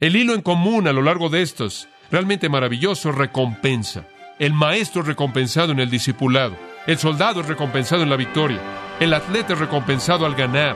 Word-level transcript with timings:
El 0.00 0.16
hilo 0.16 0.32
en 0.32 0.40
común 0.40 0.88
a 0.88 0.94
lo 0.94 1.02
largo 1.02 1.28
de 1.28 1.42
estos, 1.42 1.86
realmente 2.10 2.48
maravilloso, 2.48 3.12
recompensa. 3.12 4.06
El 4.38 4.54
maestro 4.54 5.02
es 5.02 5.08
recompensado 5.08 5.72
en 5.72 5.78
el 5.78 5.90
discipulado. 5.90 6.56
El 6.86 6.96
soldado 6.96 7.42
es 7.42 7.46
recompensado 7.46 8.02
en 8.02 8.08
la 8.08 8.16
victoria. 8.16 8.58
El 8.98 9.12
atleta 9.12 9.52
es 9.52 9.58
recompensado 9.58 10.24
al 10.24 10.34
ganar. 10.34 10.74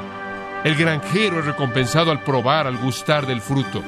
El 0.62 0.74
granjero 0.74 1.38
es 1.38 1.46
recompensado 1.46 2.10
al 2.10 2.22
probar, 2.22 2.66
al 2.66 2.76
gustar 2.76 3.26
del 3.26 3.40
fruto. 3.40 3.82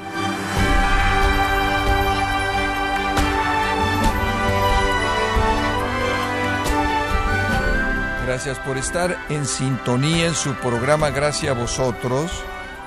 Gracias 8.24 8.58
por 8.60 8.78
estar 8.78 9.18
en 9.28 9.44
sintonía 9.44 10.28
en 10.28 10.34
su 10.34 10.54
programa 10.54 11.10
Gracias 11.10 11.54
a 11.54 11.60
vosotros 11.60 12.32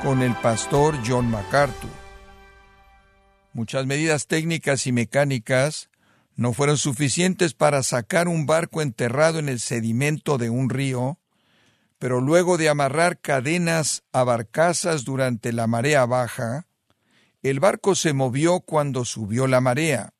con 0.02 0.24
el 0.24 0.34
pastor 0.34 0.96
John 1.06 1.30
MacArthur. 1.30 1.99
Muchas 3.60 3.86
medidas 3.86 4.28
técnicas 4.28 4.88
y 4.88 4.94
mecánicas 4.94 5.90
no 6.38 6.54
fueron 6.54 6.78
suficientes 6.78 7.54
para 7.54 7.84
sacar 7.84 8.30
un 8.30 8.46
barco 8.46 8.82
enterrado 8.82 9.38
en 9.38 9.50
el 9.50 9.60
sedimento 9.60 10.38
de 10.38 10.50
un 10.50 10.70
río, 10.70 11.20
pero 11.98 12.22
luego 12.22 12.58
de 12.58 12.70
amarrar 12.70 13.20
cadenas 13.20 14.04
a 14.14 14.24
barcazas 14.24 15.04
durante 15.04 15.52
la 15.52 15.68
marea 15.68 16.06
baja, 16.06 16.68
el 17.42 17.60
barco 17.60 17.96
se 17.96 18.14
movió 18.14 18.62
cuando 18.62 19.04
subió 19.04 19.46
la 19.46 19.60
marea. 19.60 20.14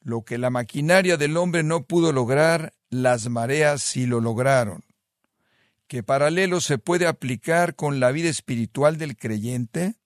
Lo 0.00 0.22
que 0.22 0.38
la 0.38 0.50
maquinaria 0.50 1.16
del 1.16 1.38
hombre 1.38 1.64
no 1.64 1.82
pudo 1.82 2.12
lograr, 2.12 2.74
las 2.90 3.28
mareas 3.28 3.82
sí 3.82 4.06
lo 4.06 4.20
lograron. 4.20 4.84
¿Qué 5.88 6.04
paralelo 6.04 6.60
se 6.60 6.78
puede 6.78 7.08
aplicar 7.08 7.74
con 7.74 7.98
la 7.98 8.12
vida 8.12 8.28
espiritual 8.28 8.98
del 8.98 9.16
creyente? 9.16 9.96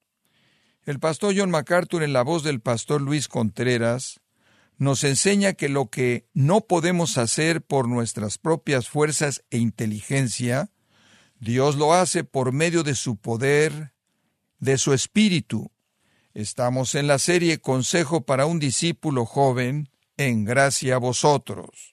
El 0.87 0.99
pastor 0.99 1.35
John 1.37 1.51
MacArthur, 1.51 2.03
en 2.03 2.13
la 2.13 2.23
voz 2.23 2.43
del 2.43 2.61
pastor 2.61 3.03
Luis 3.03 3.29
Contreras, 3.29 4.21
nos 4.79 5.05
enseña 5.05 5.53
que 5.53 5.69
lo 5.69 5.91
que 5.91 6.27
no 6.33 6.63
podemos 6.63 7.19
hacer 7.19 7.61
por 7.61 7.87
nuestras 7.87 8.39
propias 8.39 8.89
fuerzas 8.89 9.45
e 9.51 9.59
inteligencia, 9.59 10.71
Dios 11.39 11.77
lo 11.77 11.93
hace 11.93 12.25
por 12.25 12.53
medio 12.53 12.83
de 12.83 12.95
su 12.95 13.17
poder, 13.17 13.93
de 14.59 14.79
su 14.79 14.95
espíritu. 14.95 15.71
Estamos 16.33 16.95
en 16.95 17.09
la 17.09 17.19
serie 17.19 17.61
Consejo 17.61 18.23
para 18.25 18.47
un 18.47 18.59
discípulo 18.59 19.27
joven, 19.27 19.91
en 20.17 20.45
gracia 20.45 20.95
a 20.95 20.99
vosotros. 20.99 21.93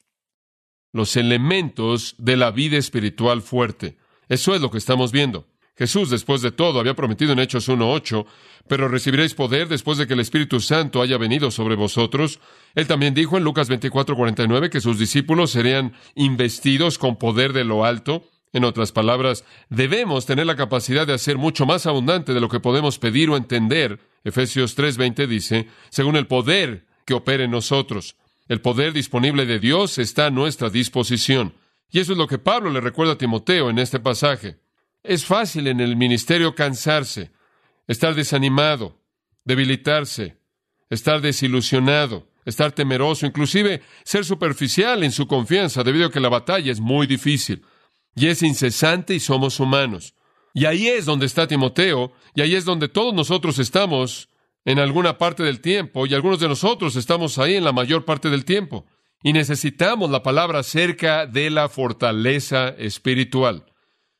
Los 0.93 1.17
elementos 1.17 2.15
de 2.17 2.37
la 2.37 2.51
vida 2.51 2.77
espiritual 2.77 3.41
fuerte. 3.41 3.97
Eso 4.29 4.55
es 4.55 4.61
lo 4.61 4.71
que 4.71 4.77
estamos 4.77 5.11
viendo. 5.11 5.45
Jesús, 5.77 6.09
después 6.09 6.41
de 6.41 6.51
todo, 6.51 6.79
había 6.79 6.95
prometido 6.95 7.33
en 7.33 7.39
Hechos 7.39 7.69
1.8, 7.69 8.25
pero 8.67 8.87
recibiréis 8.87 9.35
poder 9.35 9.67
después 9.67 9.99
de 9.99 10.07
que 10.07 10.13
el 10.13 10.19
Espíritu 10.19 10.59
Santo 10.59 11.01
haya 11.01 11.17
venido 11.17 11.51
sobre 11.51 11.75
vosotros. 11.75 12.39
Él 12.73 12.87
también 12.87 13.13
dijo 13.13 13.37
en 13.37 13.43
Lucas 13.43 13.69
24.49 13.69 14.69
que 14.69 14.81
sus 14.81 14.97
discípulos 14.97 15.51
serían 15.51 15.93
investidos 16.15 16.97
con 16.97 17.17
poder 17.17 17.53
de 17.53 17.63
lo 17.63 17.85
alto. 17.85 18.23
En 18.53 18.63
otras 18.63 18.91
palabras, 18.91 19.45
debemos 19.69 20.25
tener 20.25 20.47
la 20.47 20.55
capacidad 20.55 21.05
de 21.05 21.13
hacer 21.13 21.37
mucho 21.37 21.67
más 21.67 21.85
abundante 21.85 22.33
de 22.33 22.41
lo 22.41 22.49
que 22.49 22.59
podemos 22.59 22.97
pedir 22.97 23.29
o 23.29 23.37
entender. 23.37 23.99
Efesios 24.23 24.75
3.20 24.75 25.27
dice, 25.27 25.67
según 25.89 26.15
el 26.15 26.25
poder 26.25 26.87
que 27.05 27.13
opera 27.13 27.43
en 27.43 27.51
nosotros. 27.51 28.15
El 28.47 28.61
poder 28.61 28.93
disponible 28.93 29.45
de 29.45 29.59
Dios 29.59 29.99
está 29.99 30.25
a 30.27 30.31
nuestra 30.31 30.69
disposición. 30.69 31.53
Y 31.91 31.99
eso 31.99 32.13
es 32.13 32.17
lo 32.17 32.27
que 32.27 32.39
Pablo 32.39 32.71
le 32.71 32.81
recuerda 32.81 33.13
a 33.13 33.17
Timoteo 33.17 33.69
en 33.69 33.77
este 33.77 33.99
pasaje. 33.99 34.57
Es 35.07 35.23
fácil 35.25 35.67
en 35.67 35.79
el 35.79 35.95
ministerio 35.95 36.53
cansarse, 36.53 37.31
estar 37.87 38.13
desanimado, 38.13 38.99
debilitarse, 39.45 40.35
estar 40.89 41.21
desilusionado, 41.21 42.27
estar 42.43 42.73
temeroso, 42.73 43.25
inclusive 43.25 43.81
ser 44.03 44.25
superficial 44.25 45.05
en 45.05 45.13
su 45.13 45.25
confianza 45.25 45.81
debido 45.81 46.07
a 46.07 46.11
que 46.11 46.19
la 46.19 46.27
batalla 46.27 46.73
es 46.73 46.81
muy 46.81 47.07
difícil 47.07 47.63
y 48.15 48.27
es 48.27 48.43
incesante 48.43 49.15
y 49.15 49.21
somos 49.21 49.61
humanos. 49.61 50.13
Y 50.53 50.65
ahí 50.65 50.89
es 50.89 51.05
donde 51.05 51.25
está 51.25 51.47
Timoteo 51.47 52.11
y 52.35 52.41
ahí 52.41 52.55
es 52.55 52.65
donde 52.65 52.89
todos 52.89 53.13
nosotros 53.13 53.59
estamos 53.59 54.27
en 54.65 54.77
alguna 54.77 55.17
parte 55.17 55.41
del 55.41 55.61
tiempo 55.61 56.05
y 56.05 56.15
algunos 56.15 56.41
de 56.41 56.49
nosotros 56.49 56.97
estamos 56.97 57.37
ahí 57.37 57.55
en 57.55 57.63
la 57.63 57.71
mayor 57.71 58.03
parte 58.03 58.29
del 58.29 58.43
tiempo. 58.43 58.85
Y 59.23 59.31
necesitamos 59.31 60.11
la 60.11 60.21
palabra 60.21 60.59
acerca 60.59 61.25
de 61.25 61.49
la 61.49 61.69
fortaleza 61.69 62.75
espiritual. 62.77 63.63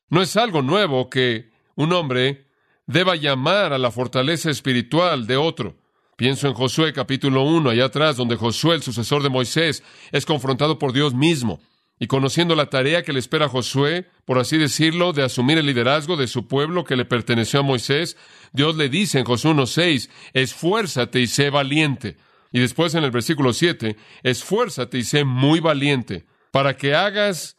No 0.10 0.22
es 0.22 0.38
algo 0.38 0.62
nuevo 0.62 1.10
que 1.10 1.50
un 1.76 1.92
hombre 1.92 2.46
deba 2.86 3.16
llamar 3.16 3.74
a 3.74 3.78
la 3.78 3.92
fortaleza 3.92 4.50
espiritual 4.50 5.28
de 5.28 5.36
otro. 5.36 5.76
Pienso 6.16 6.48
en 6.48 6.54
Josué 6.54 6.94
capítulo 6.94 7.44
1, 7.44 7.70
allá 7.70 7.86
atrás, 7.86 8.16
donde 8.16 8.38
Josué, 8.38 8.76
el 8.76 8.84
sucesor 8.84 9.22
de 9.22 9.30
Moisés, 9.30 9.84
es 10.12 10.26
confrontado 10.26 10.80
por 10.80 10.94
Dios 10.94 11.14
mismo. 11.14 11.60
Y 12.00 12.08
conociendo 12.08 12.56
la 12.56 12.70
tarea 12.70 13.04
que 13.04 13.12
le 13.12 13.20
espera 13.20 13.46
a 13.46 13.50
Josué, 13.50 14.08
por 14.24 14.40
así 14.40 14.58
decirlo, 14.58 15.12
de 15.14 15.24
asumir 15.24 15.58
el 15.58 15.66
liderazgo 15.66 16.16
de 16.16 16.28
su 16.28 16.48
pueblo 16.48 16.86
que 16.86 16.96
le 16.96 17.06
perteneció 17.06 17.60
a 17.60 17.64
Moisés, 17.64 18.16
Dios 18.54 18.78
le 18.78 18.88
dice 18.88 19.20
en 19.20 19.26
Josué 19.26 19.52
1.6, 19.52 20.10
esfuérzate 20.34 21.20
y 21.20 21.28
sé 21.28 21.50
valiente. 21.50 22.16
Y 22.52 22.60
después 22.60 22.96
en 22.96 23.04
el 23.04 23.12
versículo 23.12 23.52
7, 23.52 23.98
esfuérzate 24.24 25.00
y 25.00 25.04
sé 25.04 25.26
muy 25.26 25.60
valiente, 25.60 26.26
para 26.52 26.78
que 26.78 26.96
hagas 26.96 27.57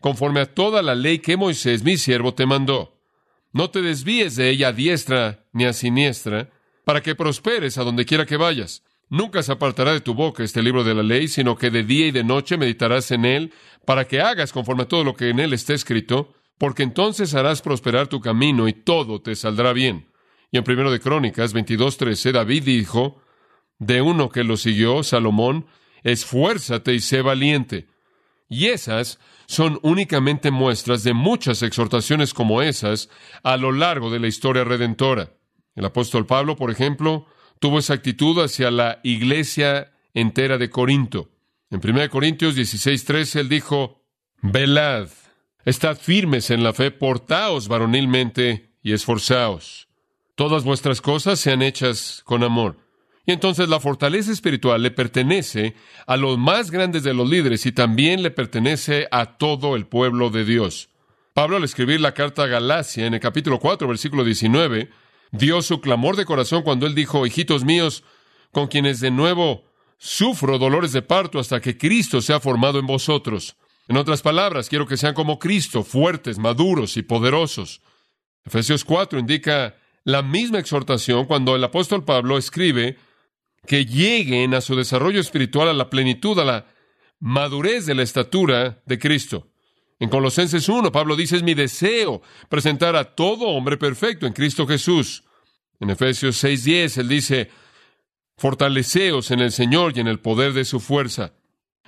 conforme 0.00 0.40
a 0.40 0.54
toda 0.54 0.82
la 0.82 0.94
ley 0.94 1.18
que 1.18 1.36
Moisés, 1.36 1.82
mi 1.82 1.96
siervo, 1.96 2.34
te 2.34 2.46
mandó. 2.46 3.00
No 3.52 3.70
te 3.70 3.82
desvíes 3.82 4.36
de 4.36 4.50
ella 4.50 4.68
a 4.68 4.72
diestra 4.72 5.46
ni 5.52 5.64
a 5.64 5.72
siniestra, 5.72 6.50
para 6.84 7.02
que 7.02 7.14
prosperes 7.14 7.78
a 7.78 7.84
donde 7.84 8.04
quiera 8.04 8.26
que 8.26 8.36
vayas. 8.36 8.84
Nunca 9.08 9.42
se 9.42 9.52
apartará 9.52 9.92
de 9.92 10.00
tu 10.00 10.14
boca 10.14 10.42
este 10.42 10.62
libro 10.62 10.84
de 10.84 10.94
la 10.94 11.02
ley, 11.02 11.28
sino 11.28 11.56
que 11.56 11.70
de 11.70 11.84
día 11.84 12.08
y 12.08 12.10
de 12.10 12.24
noche 12.24 12.56
meditarás 12.58 13.10
en 13.12 13.24
él, 13.24 13.52
para 13.84 14.06
que 14.06 14.20
hagas 14.20 14.52
conforme 14.52 14.82
a 14.82 14.88
todo 14.88 15.04
lo 15.04 15.14
que 15.14 15.30
en 15.30 15.40
él 15.40 15.52
está 15.52 15.74
escrito, 15.74 16.34
porque 16.58 16.82
entonces 16.82 17.34
harás 17.34 17.62
prosperar 17.62 18.08
tu 18.08 18.20
camino 18.20 18.68
y 18.68 18.72
todo 18.72 19.20
te 19.20 19.34
saldrá 19.36 19.72
bien. 19.72 20.08
Y 20.50 20.58
en 20.58 20.64
primero 20.64 20.90
de 20.90 21.00
Crónicas 21.00 21.54
22:13 21.54 22.32
David 22.32 22.64
dijo 22.64 23.20
de 23.78 24.00
uno 24.00 24.28
que 24.28 24.44
lo 24.44 24.56
siguió, 24.56 25.02
Salomón, 25.02 25.66
esfuérzate 26.02 26.94
y 26.94 27.00
sé 27.00 27.22
valiente. 27.22 27.86
Y 28.48 28.66
esas 28.66 29.18
son 29.46 29.78
únicamente 29.82 30.50
muestras 30.50 31.02
de 31.02 31.14
muchas 31.14 31.62
exhortaciones 31.62 32.32
como 32.34 32.62
esas 32.62 33.08
a 33.42 33.56
lo 33.56 33.72
largo 33.72 34.10
de 34.10 34.20
la 34.20 34.28
historia 34.28 34.64
redentora. 34.64 35.32
El 35.74 35.84
apóstol 35.84 36.26
Pablo, 36.26 36.56
por 36.56 36.70
ejemplo, 36.70 37.26
tuvo 37.58 37.78
esa 37.78 37.94
actitud 37.94 38.42
hacia 38.42 38.70
la 38.70 39.00
iglesia 39.02 39.92
entera 40.14 40.58
de 40.58 40.70
Corinto. 40.70 41.30
En 41.70 41.80
1 41.82 42.08
Corintios 42.08 42.56
16:13 42.56 43.40
él 43.40 43.48
dijo, 43.48 44.04
Velad, 44.42 45.08
estad 45.64 45.98
firmes 45.98 46.50
en 46.50 46.62
la 46.62 46.72
fe, 46.72 46.90
portaos 46.90 47.68
varonilmente 47.68 48.70
y 48.82 48.92
esforzaos. 48.92 49.88
Todas 50.36 50.64
vuestras 50.64 51.00
cosas 51.00 51.40
sean 51.40 51.62
hechas 51.62 52.22
con 52.24 52.44
amor. 52.44 52.85
Y 53.26 53.32
entonces 53.32 53.68
la 53.68 53.80
fortaleza 53.80 54.30
espiritual 54.30 54.80
le 54.82 54.92
pertenece 54.92 55.74
a 56.06 56.16
los 56.16 56.38
más 56.38 56.70
grandes 56.70 57.02
de 57.02 57.12
los 57.12 57.28
líderes 57.28 57.66
y 57.66 57.72
también 57.72 58.22
le 58.22 58.30
pertenece 58.30 59.08
a 59.10 59.36
todo 59.36 59.74
el 59.74 59.86
pueblo 59.86 60.30
de 60.30 60.44
Dios. 60.44 60.90
Pablo 61.34 61.56
al 61.56 61.64
escribir 61.64 62.00
la 62.00 62.14
carta 62.14 62.44
a 62.44 62.46
Galacia 62.46 63.04
en 63.04 63.14
el 63.14 63.20
capítulo 63.20 63.58
4, 63.58 63.88
versículo 63.88 64.22
19, 64.24 64.90
dio 65.32 65.60
su 65.60 65.80
clamor 65.80 66.16
de 66.16 66.24
corazón 66.24 66.62
cuando 66.62 66.86
él 66.86 66.94
dijo, 66.94 67.26
hijitos 67.26 67.64
míos, 67.64 68.04
con 68.52 68.68
quienes 68.68 69.00
de 69.00 69.10
nuevo 69.10 69.64
sufro 69.98 70.58
dolores 70.58 70.92
de 70.92 71.02
parto 71.02 71.40
hasta 71.40 71.60
que 71.60 71.76
Cristo 71.76 72.22
sea 72.22 72.38
formado 72.38 72.78
en 72.78 72.86
vosotros. 72.86 73.56
En 73.88 73.96
otras 73.96 74.22
palabras, 74.22 74.68
quiero 74.68 74.86
que 74.86 74.96
sean 74.96 75.14
como 75.14 75.38
Cristo, 75.38 75.82
fuertes, 75.82 76.38
maduros 76.38 76.96
y 76.96 77.02
poderosos. 77.02 77.82
Efesios 78.44 78.84
4 78.84 79.18
indica 79.18 79.76
la 80.04 80.22
misma 80.22 80.60
exhortación 80.60 81.26
cuando 81.26 81.56
el 81.56 81.64
apóstol 81.64 82.04
Pablo 82.04 82.38
escribe 82.38 82.96
que 83.66 83.84
lleguen 83.84 84.54
a 84.54 84.60
su 84.60 84.76
desarrollo 84.76 85.20
espiritual, 85.20 85.68
a 85.68 85.72
la 85.72 85.90
plenitud, 85.90 86.38
a 86.38 86.44
la 86.44 86.66
madurez 87.20 87.86
de 87.86 87.94
la 87.94 88.02
estatura 88.02 88.82
de 88.86 88.98
Cristo. 88.98 89.48
En 89.98 90.10
Colosenses 90.10 90.68
1, 90.68 90.92
Pablo 90.92 91.16
dice, 91.16 91.36
es 91.36 91.42
mi 91.42 91.54
deseo 91.54 92.20
presentar 92.48 92.96
a 92.96 93.14
todo 93.14 93.48
hombre 93.48 93.78
perfecto 93.78 94.26
en 94.26 94.32
Cristo 94.32 94.66
Jesús. 94.66 95.24
En 95.80 95.90
Efesios 95.90 96.42
6:10, 96.42 96.98
él 96.98 97.08
dice, 97.08 97.50
fortaleceos 98.36 99.30
en 99.30 99.40
el 99.40 99.52
Señor 99.52 99.92
y 99.96 100.00
en 100.00 100.08
el 100.08 100.20
poder 100.20 100.52
de 100.52 100.64
su 100.64 100.80
fuerza. 100.80 101.32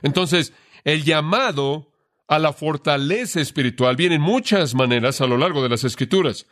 Entonces, 0.02 0.52
el 0.84 1.04
llamado 1.04 1.92
a 2.28 2.38
la 2.38 2.52
fortaleza 2.52 3.40
espiritual 3.40 3.96
viene 3.96 4.16
en 4.16 4.22
muchas 4.22 4.74
maneras 4.74 5.20
a 5.20 5.26
lo 5.26 5.36
largo 5.36 5.62
de 5.62 5.68
las 5.68 5.84
Escrituras. 5.84 6.46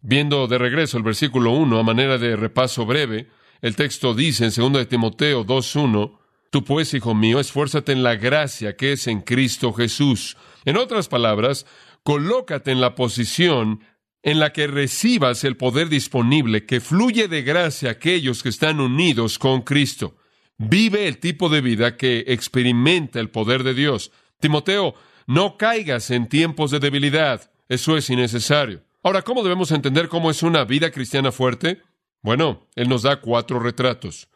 Viendo 0.00 0.46
de 0.46 0.58
regreso 0.58 0.98
el 0.98 1.02
versículo 1.02 1.52
1 1.52 1.78
a 1.78 1.82
manera 1.82 2.18
de 2.18 2.36
repaso 2.36 2.86
breve, 2.86 3.28
el 3.66 3.74
texto 3.74 4.14
dice 4.14 4.44
en 4.44 4.52
2 4.54 4.72
de 4.74 4.86
Timoteo 4.86 5.44
2.1, 5.44 6.18
Tú 6.50 6.62
pues, 6.62 6.94
hijo 6.94 7.16
mío, 7.16 7.40
esfuérzate 7.40 7.90
en 7.90 8.04
la 8.04 8.14
gracia 8.14 8.76
que 8.76 8.92
es 8.92 9.08
en 9.08 9.22
Cristo 9.22 9.72
Jesús. 9.72 10.36
En 10.64 10.76
otras 10.76 11.08
palabras, 11.08 11.66
colócate 12.04 12.70
en 12.70 12.80
la 12.80 12.94
posición 12.94 13.80
en 14.22 14.38
la 14.38 14.52
que 14.52 14.68
recibas 14.68 15.42
el 15.42 15.56
poder 15.56 15.88
disponible 15.88 16.64
que 16.64 16.80
fluye 16.80 17.26
de 17.26 17.42
gracia 17.42 17.88
a 17.88 17.92
aquellos 17.92 18.44
que 18.44 18.50
están 18.50 18.78
unidos 18.78 19.36
con 19.36 19.62
Cristo. 19.62 20.14
Vive 20.58 21.08
el 21.08 21.18
tipo 21.18 21.48
de 21.48 21.60
vida 21.60 21.96
que 21.96 22.24
experimenta 22.28 23.18
el 23.18 23.30
poder 23.30 23.64
de 23.64 23.74
Dios. 23.74 24.12
Timoteo, 24.38 24.94
no 25.26 25.56
caigas 25.56 26.12
en 26.12 26.28
tiempos 26.28 26.70
de 26.70 26.78
debilidad. 26.78 27.50
Eso 27.68 27.96
es 27.96 28.10
innecesario. 28.10 28.84
Ahora, 29.02 29.22
¿cómo 29.22 29.42
debemos 29.42 29.72
entender 29.72 30.08
cómo 30.08 30.30
es 30.30 30.44
una 30.44 30.64
vida 30.64 30.92
cristiana 30.92 31.32
fuerte? 31.32 31.82
Bueno, 32.26 32.66
él 32.74 32.88
nos 32.88 33.02
da 33.02 33.20
cuatro 33.20 33.60
retratos. 33.60 34.26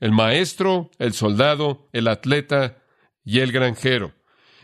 El 0.00 0.12
maestro, 0.12 0.90
el 0.98 1.14
soldado, 1.14 1.88
el 1.94 2.06
atleta 2.06 2.82
y 3.24 3.38
el 3.38 3.52
granjero. 3.52 4.12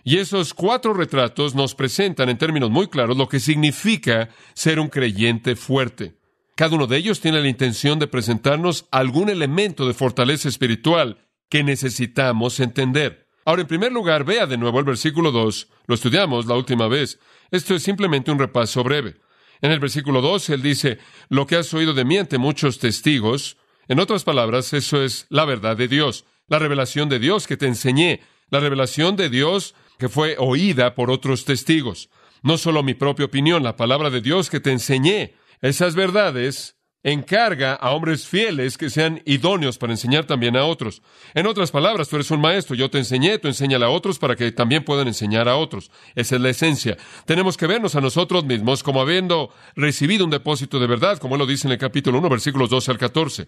Y 0.05 0.19
esos 0.19 0.53
cuatro 0.53 0.93
retratos 0.93 1.55
nos 1.55 1.75
presentan 1.75 2.29
en 2.29 2.37
términos 2.37 2.69
muy 2.69 2.89
claros 2.89 3.17
lo 3.17 3.27
que 3.27 3.41
significa 3.41 4.29
ser 4.53 4.79
un 4.79 4.89
creyente 4.89 5.57
fuerte. 5.57 6.19
Cada 6.57 6.77
uno 6.77 6.87
de 6.87 6.99
ellos 6.99 7.21
tiene 7.21 7.41
la 7.41 7.49
intención 7.49 7.99
de 7.99 8.07
presentarnos 8.07 8.87
algún 8.91 9.31
elemento 9.31 9.87
de 9.87 9.95
fortaleza 9.95 10.51
espiritual 10.51 11.27
que 11.49 11.65
necesitamos 11.65 12.61
entender. 12.61 13.29
Ahora, 13.47 13.63
en 13.63 13.69
primer 13.69 13.93
lugar, 13.93 14.25
vea 14.25 14.45
de 14.45 14.59
nuevo 14.59 14.79
el 14.79 14.85
versículo 14.85 15.33
2. 15.33 15.69
Lo 15.87 15.95
estudiamos 15.95 16.45
la 16.45 16.55
última 16.55 16.87
vez. 16.87 17.19
Esto 17.51 17.75
es 17.75 17.83
simplemente 17.83 18.31
un 18.31 18.39
repaso 18.39 18.85
breve. 18.85 19.17
En 19.61 19.71
el 19.71 19.81
versículo 19.81 20.21
2, 20.21 20.51
él 20.51 20.63
dice, 20.63 20.99
lo 21.29 21.47
que 21.47 21.57
has 21.57 21.73
oído 21.75 21.95
de 21.95 22.05
mí 22.05 22.19
ante 22.19 22.39
muchos 22.39 22.79
testigos. 22.79 23.57
En 23.89 24.01
otras 24.01 24.25
palabras, 24.25 24.73
eso 24.73 25.03
es 25.03 25.27
la 25.31 25.45
verdad 25.45 25.77
de 25.77 25.89
Dios, 25.89 26.25
la 26.49 26.59
revelación 26.59 27.09
de 27.09 27.19
Dios 27.19 27.47
que 27.47 27.57
te 27.57 27.67
enseñé, 27.67 28.21
la 28.51 28.61
revelación 28.61 29.17
de 29.17 29.29
Dios 29.29 29.75
que 29.99 30.09
fue 30.09 30.37
oída 30.39 30.95
por 30.95 31.11
otros 31.11 31.45
testigos. 31.45 32.11
No 32.43 32.59
solo 32.59 32.83
mi 32.83 32.95
propia 32.95 33.27
opinión, 33.27 33.63
la 33.63 33.77
palabra 33.77 34.11
de 34.11 34.21
Dios 34.21 34.51
que 34.51 34.61
te 34.61 34.73
enseñé. 34.73 35.35
Esas 35.63 35.95
verdades 35.95 36.77
encarga 37.05 37.75
a 37.75 37.91
hombres 37.91 38.27
fieles 38.27 38.79
que 38.79 38.91
sean 38.91 39.23
idóneos 39.27 39.77
para 39.79 39.93
enseñar 39.93 40.25
también 40.25 40.57
a 40.57 40.65
otros. 40.65 41.03
En 41.35 41.47
otras 41.47 41.71
palabras, 41.71 42.09
tú 42.09 42.17
eres 42.17 42.31
un 42.31 42.41
maestro, 42.41 42.75
yo 42.75 42.91
te 42.91 42.99
enseñé, 42.99 43.39
tú 43.39 43.47
enséñale 43.47 43.85
a 43.85 43.91
otros 43.91 44.19
para 44.19 44.35
que 44.35 44.51
también 44.51 44.85
puedan 44.85 45.07
enseñar 45.07 45.47
a 45.47 45.57
otros. 45.57 45.91
Esa 46.15 46.37
es 46.37 46.41
la 46.41 46.49
esencia. 46.49 46.97
Tenemos 47.27 47.59
que 47.59 47.67
vernos 47.67 47.95
a 47.95 48.01
nosotros 48.01 48.45
mismos 48.45 48.83
como 48.83 49.03
habiendo 49.03 49.51
recibido 49.77 50.25
un 50.25 50.31
depósito 50.31 50.81
de 50.81 50.87
verdad, 50.87 51.19
como 51.19 51.35
él 51.35 51.41
lo 51.41 51.47
dice 51.47 51.69
en 51.69 51.73
el 51.73 51.79
capítulo 51.79 52.19
1, 52.19 52.29
versículos 52.31 52.71
12 52.71 52.91
al 52.91 52.99
14. 52.99 53.47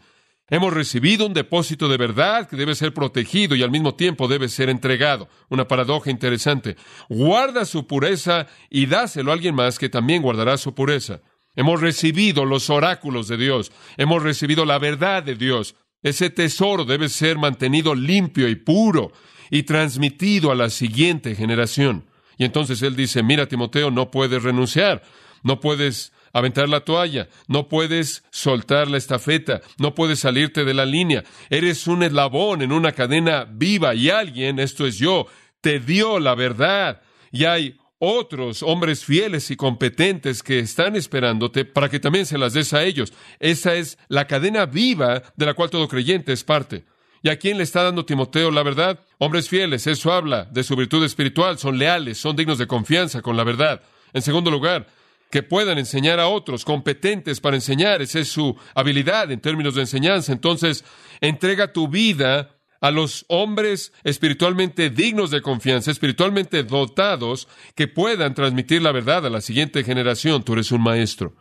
Hemos 0.48 0.72
recibido 0.72 1.26
un 1.26 1.34
depósito 1.34 1.88
de 1.88 1.96
verdad 1.96 2.48
que 2.48 2.56
debe 2.56 2.76
ser 2.76 2.94
protegido 2.94 3.56
y 3.56 3.64
al 3.64 3.70
mismo 3.70 3.96
tiempo 3.96 4.28
debe 4.28 4.48
ser 4.48 4.68
entregado. 4.68 5.28
Una 5.48 5.66
paradoja 5.66 6.10
interesante. 6.10 6.76
Guarda 7.08 7.64
su 7.64 7.86
pureza 7.86 8.46
y 8.70 8.86
dáselo 8.86 9.32
a 9.32 9.34
alguien 9.34 9.56
más 9.56 9.78
que 9.78 9.88
también 9.88 10.22
guardará 10.22 10.56
su 10.56 10.72
pureza. 10.72 11.20
Hemos 11.56 11.80
recibido 11.80 12.44
los 12.44 12.70
oráculos 12.70 13.28
de 13.28 13.38
Dios. 13.38 13.72
Hemos 13.96 14.22
recibido 14.22 14.64
la 14.64 14.78
verdad 14.78 15.22
de 15.22 15.34
Dios. 15.34 15.74
Ese 16.02 16.30
tesoro 16.30 16.84
debe 16.84 17.08
ser 17.08 17.38
mantenido 17.38 17.94
limpio 17.94 18.48
y 18.48 18.54
puro 18.54 19.12
y 19.50 19.62
transmitido 19.62 20.52
a 20.52 20.54
la 20.54 20.70
siguiente 20.70 21.34
generación. 21.34 22.04
Y 22.38 22.44
entonces 22.44 22.82
él 22.82 22.94
dice, 22.94 23.22
mira 23.22 23.46
Timoteo, 23.46 23.90
no 23.90 24.10
puedes 24.10 24.42
renunciar, 24.42 25.02
no 25.42 25.58
puedes 25.58 26.12
aventar 26.32 26.68
la 26.68 26.80
toalla, 26.80 27.28
no 27.48 27.68
puedes 27.68 28.22
soltar 28.30 28.88
la 28.88 28.98
estafeta, 28.98 29.62
no 29.78 29.94
puedes 29.94 30.18
salirte 30.20 30.64
de 30.64 30.74
la 30.74 30.84
línea. 30.84 31.24
Eres 31.48 31.86
un 31.86 32.02
eslabón 32.02 32.60
en 32.60 32.72
una 32.72 32.92
cadena 32.92 33.46
viva 33.50 33.94
y 33.94 34.10
alguien, 34.10 34.58
esto 34.58 34.86
es 34.86 34.98
yo, 34.98 35.26
te 35.62 35.80
dio 35.80 36.20
la 36.20 36.34
verdad. 36.34 37.00
Y 37.32 37.44
hay 37.46 37.78
otros 37.98 38.62
hombres 38.62 39.04
fieles 39.04 39.50
y 39.50 39.56
competentes 39.56 40.42
que 40.42 40.58
están 40.58 40.96
esperándote 40.96 41.64
para 41.64 41.88
que 41.88 42.00
también 42.00 42.26
se 42.26 42.38
las 42.38 42.52
des 42.52 42.72
a 42.72 42.84
ellos. 42.84 43.12
Esa 43.40 43.74
es 43.74 43.98
la 44.08 44.26
cadena 44.26 44.66
viva 44.66 45.22
de 45.36 45.46
la 45.46 45.54
cual 45.54 45.70
todo 45.70 45.88
creyente 45.88 46.32
es 46.32 46.44
parte. 46.44 46.84
¿Y 47.22 47.28
a 47.28 47.38
quién 47.38 47.56
le 47.56 47.64
está 47.64 47.82
dando 47.82 48.04
Timoteo 48.04 48.50
la 48.50 48.62
verdad? 48.62 49.00
Hombres 49.18 49.48
fieles, 49.48 49.86
eso 49.86 50.12
habla 50.12 50.44
de 50.44 50.62
su 50.62 50.76
virtud 50.76 51.04
espiritual, 51.04 51.58
son 51.58 51.78
leales, 51.78 52.18
son 52.18 52.36
dignos 52.36 52.58
de 52.58 52.66
confianza 52.66 53.22
con 53.22 53.36
la 53.36 53.44
verdad. 53.44 53.82
En 54.12 54.22
segundo 54.22 54.50
lugar, 54.50 54.86
que 55.30 55.42
puedan 55.42 55.78
enseñar 55.78 56.20
a 56.20 56.28
otros, 56.28 56.64
competentes 56.64 57.40
para 57.40 57.56
enseñar, 57.56 58.00
esa 58.00 58.20
es 58.20 58.28
su 58.28 58.56
habilidad 58.74 59.30
en 59.32 59.40
términos 59.40 59.74
de 59.74 59.80
enseñanza. 59.80 60.32
Entonces, 60.32 60.84
entrega 61.20 61.72
tu 61.72 61.88
vida 61.88 62.55
a 62.80 62.90
los 62.90 63.24
hombres 63.28 63.92
espiritualmente 64.04 64.90
dignos 64.90 65.30
de 65.30 65.42
confianza, 65.42 65.90
espiritualmente 65.90 66.62
dotados, 66.62 67.48
que 67.74 67.88
puedan 67.88 68.34
transmitir 68.34 68.82
la 68.82 68.92
verdad 68.92 69.26
a 69.26 69.30
la 69.30 69.40
siguiente 69.40 69.84
generación. 69.84 70.42
Tú 70.42 70.54
eres 70.54 70.72
un 70.72 70.82
maestro. 70.82 71.34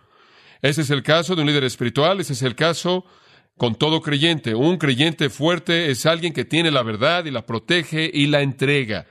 Ese 0.61 0.81
es 0.81 0.89
el 0.89 1.03
caso 1.03 1.35
de 1.35 1.41
un 1.41 1.47
líder 1.47 1.63
espiritual, 1.63 2.19
ese 2.19 2.33
es 2.33 2.41
el 2.41 2.55
caso 2.55 3.05
con 3.57 3.75
todo 3.75 4.01
creyente. 4.01 4.55
Un 4.55 4.77
creyente 4.77 5.29
fuerte 5.29 5.91
es 5.91 6.05
alguien 6.05 6.33
que 6.33 6.45
tiene 6.45 6.71
la 6.71 6.83
verdad 6.83 7.25
y 7.25 7.31
la 7.31 7.45
protege 7.45 8.09
y 8.13 8.27
la 8.27 8.41
entrega 8.41 9.05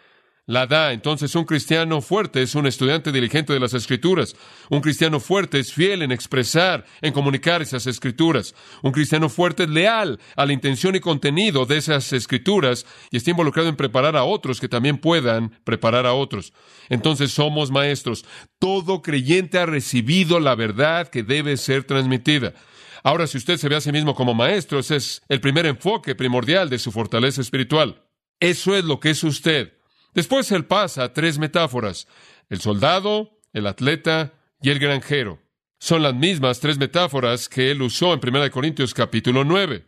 la 0.47 0.67
da. 0.67 0.93
Entonces 0.93 1.35
un 1.35 1.45
cristiano 1.45 2.01
fuerte 2.01 2.43
es 2.43 2.55
un 2.55 2.67
estudiante 2.67 3.13
diligente 3.13 3.53
de 3.53 3.61
las 3.61 3.75
escrituras. 3.75 4.37
Un 4.71 4.81
cristiano 4.81 5.21
fuerte 5.21 5.59
es 5.59 5.73
fiel 5.73 6.03
en 6.03 6.13
expresar, 6.13 6.85
en 7.01 7.13
comunicar 7.13 7.63
esas 7.63 7.87
escrituras. 7.87 8.55
Un 8.83 8.93
cristiano 8.93 9.29
fuerte 9.29 9.65
es 9.65 9.71
leal 9.71 10.19
a 10.37 10.47
la 10.47 10.53
intención 10.53 10.95
y 10.95 11.01
contenido 11.01 11.67
de 11.67 11.79
esas 11.79 12.13
escrituras 12.13 12.87
y 13.11 13.17
está 13.17 13.31
involucrado 13.31 13.69
en 13.69 13.77
preparar 13.77 14.17
a 14.17 14.25
otros 14.25 14.61
que 14.61 14.69
también 14.69 14.99
puedan 14.99 15.51
preparar 15.65 16.07
a 16.07 16.15
otros. 16.15 16.53
Entonces 16.89 17.33
somos 17.33 17.71
maestros. 17.71 18.25
Todo 18.59 19.03
creyente 19.03 19.59
ha 19.59 19.67
recibido 19.67 20.41
la 20.41 20.55
verdad 20.55 21.09
que 21.09 21.23
debe 21.23 21.57
ser 21.57 21.85
transmitida. 21.85 22.55
Ahora, 23.03 23.27
si 23.27 23.37
usted 23.37 23.59
se 23.59 23.69
ve 23.69 23.77
a 23.77 23.83
sí 23.83 23.93
mismo 23.93 24.15
como 24.15 24.33
maestro, 24.33 24.79
ese 24.79 24.97
es 24.97 25.23
el 25.29 25.41
primer 25.41 25.67
enfoque 25.67 26.15
primordial 26.15 26.71
de 26.71 26.79
su 26.79 26.91
fortaleza 26.91 27.43
espiritual. 27.43 28.03
Eso 28.41 28.75
es 28.75 28.85
lo 28.85 28.99
que 28.99 29.11
es 29.11 29.23
usted. 29.25 29.75
Después 30.15 30.51
él 30.53 30.65
pasa 30.65 31.05
a 31.05 31.13
tres 31.13 31.39
metáforas, 31.39 32.07
el 32.49 32.61
soldado, 32.61 33.41
el 33.53 33.67
atleta 33.67 34.33
y 34.63 34.71
el 34.71 34.79
granjero. 34.79 35.41
Son 35.79 36.03
las 36.03 36.15
mismas 36.15 36.61
tres 36.61 36.79
metáforas 36.79 37.49
que 37.49 37.71
él 37.71 37.83
usó 37.83 38.15
en 38.15 38.21
1 38.27 38.51
Corintios 38.51 38.95
capítulo 38.95 39.45
9. 39.45 39.87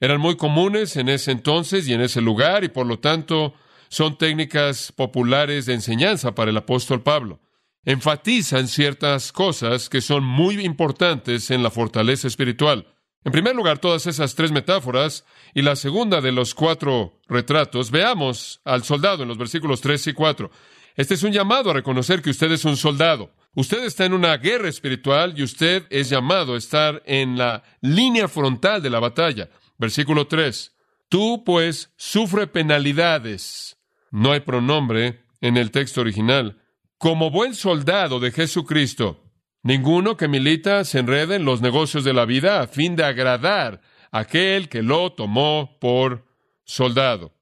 Eran 0.00 0.20
muy 0.20 0.36
comunes 0.36 0.96
en 0.96 1.08
ese 1.08 1.30
entonces 1.30 1.88
y 1.88 1.94
en 1.94 2.00
ese 2.00 2.20
lugar 2.20 2.64
y 2.64 2.68
por 2.68 2.86
lo 2.86 2.98
tanto 2.98 3.54
son 3.88 4.18
técnicas 4.18 4.92
populares 4.92 5.66
de 5.66 5.74
enseñanza 5.74 6.34
para 6.34 6.50
el 6.50 6.56
apóstol 6.56 7.02
Pablo. 7.02 7.40
Enfatizan 7.84 8.68
ciertas 8.68 9.32
cosas 9.32 9.88
que 9.88 10.00
son 10.00 10.24
muy 10.24 10.60
importantes 10.60 11.50
en 11.50 11.62
la 11.62 11.70
fortaleza 11.70 12.28
espiritual. 12.28 12.86
En 13.24 13.32
primer 13.32 13.54
lugar, 13.54 13.78
todas 13.78 14.06
esas 14.06 14.34
tres 14.34 14.52
metáforas 14.52 15.24
y 15.52 15.62
la 15.62 15.76
segunda 15.76 16.20
de 16.20 16.32
los 16.32 16.54
cuatro 16.54 17.20
retratos, 17.28 17.90
veamos 17.90 18.60
al 18.64 18.84
soldado 18.84 19.22
en 19.22 19.28
los 19.28 19.38
versículos 19.38 19.80
3 19.80 20.06
y 20.08 20.12
4. 20.12 20.50
Este 20.96 21.14
es 21.14 21.22
un 21.22 21.32
llamado 21.32 21.70
a 21.70 21.74
reconocer 21.74 22.22
que 22.22 22.30
usted 22.30 22.50
es 22.52 22.64
un 22.64 22.76
soldado. 22.76 23.34
Usted 23.54 23.84
está 23.84 24.04
en 24.04 24.12
una 24.12 24.36
guerra 24.36 24.68
espiritual 24.68 25.34
y 25.36 25.42
usted 25.42 25.86
es 25.90 26.10
llamado 26.10 26.54
a 26.54 26.58
estar 26.58 27.02
en 27.06 27.36
la 27.36 27.64
línea 27.80 28.28
frontal 28.28 28.82
de 28.82 28.90
la 28.90 29.00
batalla. 29.00 29.48
Versículo 29.78 30.26
3. 30.26 30.74
Tú, 31.08 31.42
pues, 31.44 31.92
sufre 31.96 32.46
penalidades. 32.46 33.78
No 34.10 34.32
hay 34.32 34.40
pronombre 34.40 35.24
en 35.40 35.56
el 35.56 35.70
texto 35.70 36.00
original. 36.00 36.62
Como 36.98 37.30
buen 37.30 37.54
soldado 37.54 38.20
de 38.20 38.32
Jesucristo, 38.32 39.27
Ninguno 39.62 40.16
que 40.16 40.28
milita 40.28 40.84
se 40.84 41.00
enrede 41.00 41.36
en 41.36 41.44
los 41.44 41.60
negocios 41.60 42.04
de 42.04 42.12
la 42.12 42.24
vida 42.24 42.60
a 42.60 42.68
fin 42.68 42.96
de 42.96 43.04
agradar 43.04 43.80
a 44.12 44.20
aquel 44.20 44.68
que 44.68 44.82
lo 44.82 45.12
tomó 45.12 45.76
por 45.80 46.26
soldado. 46.64 47.34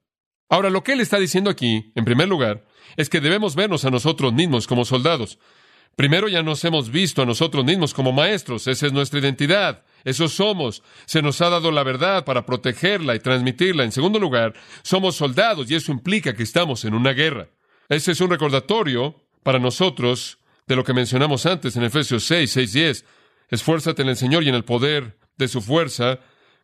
Ahora, 0.49 0.71
lo 0.71 0.83
que 0.83 0.93
él 0.93 1.01
está 1.01 1.19
diciendo 1.19 1.51
aquí, 1.51 1.93
en 1.95 2.05
primer 2.05 2.29
lugar, 2.29 2.65
es 2.97 3.09
que 3.09 3.21
debemos 3.21 3.55
vernos 3.55 3.85
a 3.85 3.91
nosotros 3.91 4.33
mismos 4.33 4.67
como 4.67 4.85
soldados. 4.85 5.39
Primero 5.97 6.29
ya 6.29 6.43
nos 6.43 6.65
hemos 6.65 6.91
visto 6.91 7.23
a 7.23 7.27
nosotros 7.27 7.65
mismos 7.65 7.95
como 7.95 8.13
maestros, 8.13 8.67
esa 8.67 8.87
es 8.87 8.93
nuestra 8.93 9.19
identidad, 9.19 9.83
eso 10.05 10.29
somos, 10.29 10.83
se 11.07 11.23
nos 11.23 11.41
ha 11.41 11.49
dado 11.49 11.71
la 11.71 11.83
verdad 11.83 12.25
para 12.25 12.45
protegerla 12.45 13.15
y 13.15 13.21
transmitirla. 13.21 13.83
En 13.83 13.93
segundo 13.93 14.19
lugar, 14.19 14.53
somos 14.83 15.17
soldados 15.17 15.71
y 15.71 15.75
eso 15.75 15.93
implica 15.93 16.35
que 16.35 16.43
estamos 16.43 16.85
en 16.85 16.95
una 16.95 17.13
guerra. 17.13 17.49
Ese 17.89 18.13
es 18.13 18.21
un 18.21 18.31
recordatorio 18.31 19.17
para 19.43 19.59
nosotros 19.59 20.39
de 20.67 20.77
lo 20.77 20.85
que 20.85 20.93
mencionamos 20.93 21.47
antes 21.47 21.77
en 21.77 21.85
Efesios 21.85 22.25
6, 22.25 22.51
6, 22.51 22.73
10. 22.73 23.05
Esfuérzate 23.51 24.03
en 24.03 24.09
el 24.09 24.17
Señor 24.17 24.43
y 24.43 24.49
en 24.49 24.55
el 24.55 24.65
poder 24.65 25.19
de 25.37 25.49
su 25.49 25.61
fuerza. 25.63 26.19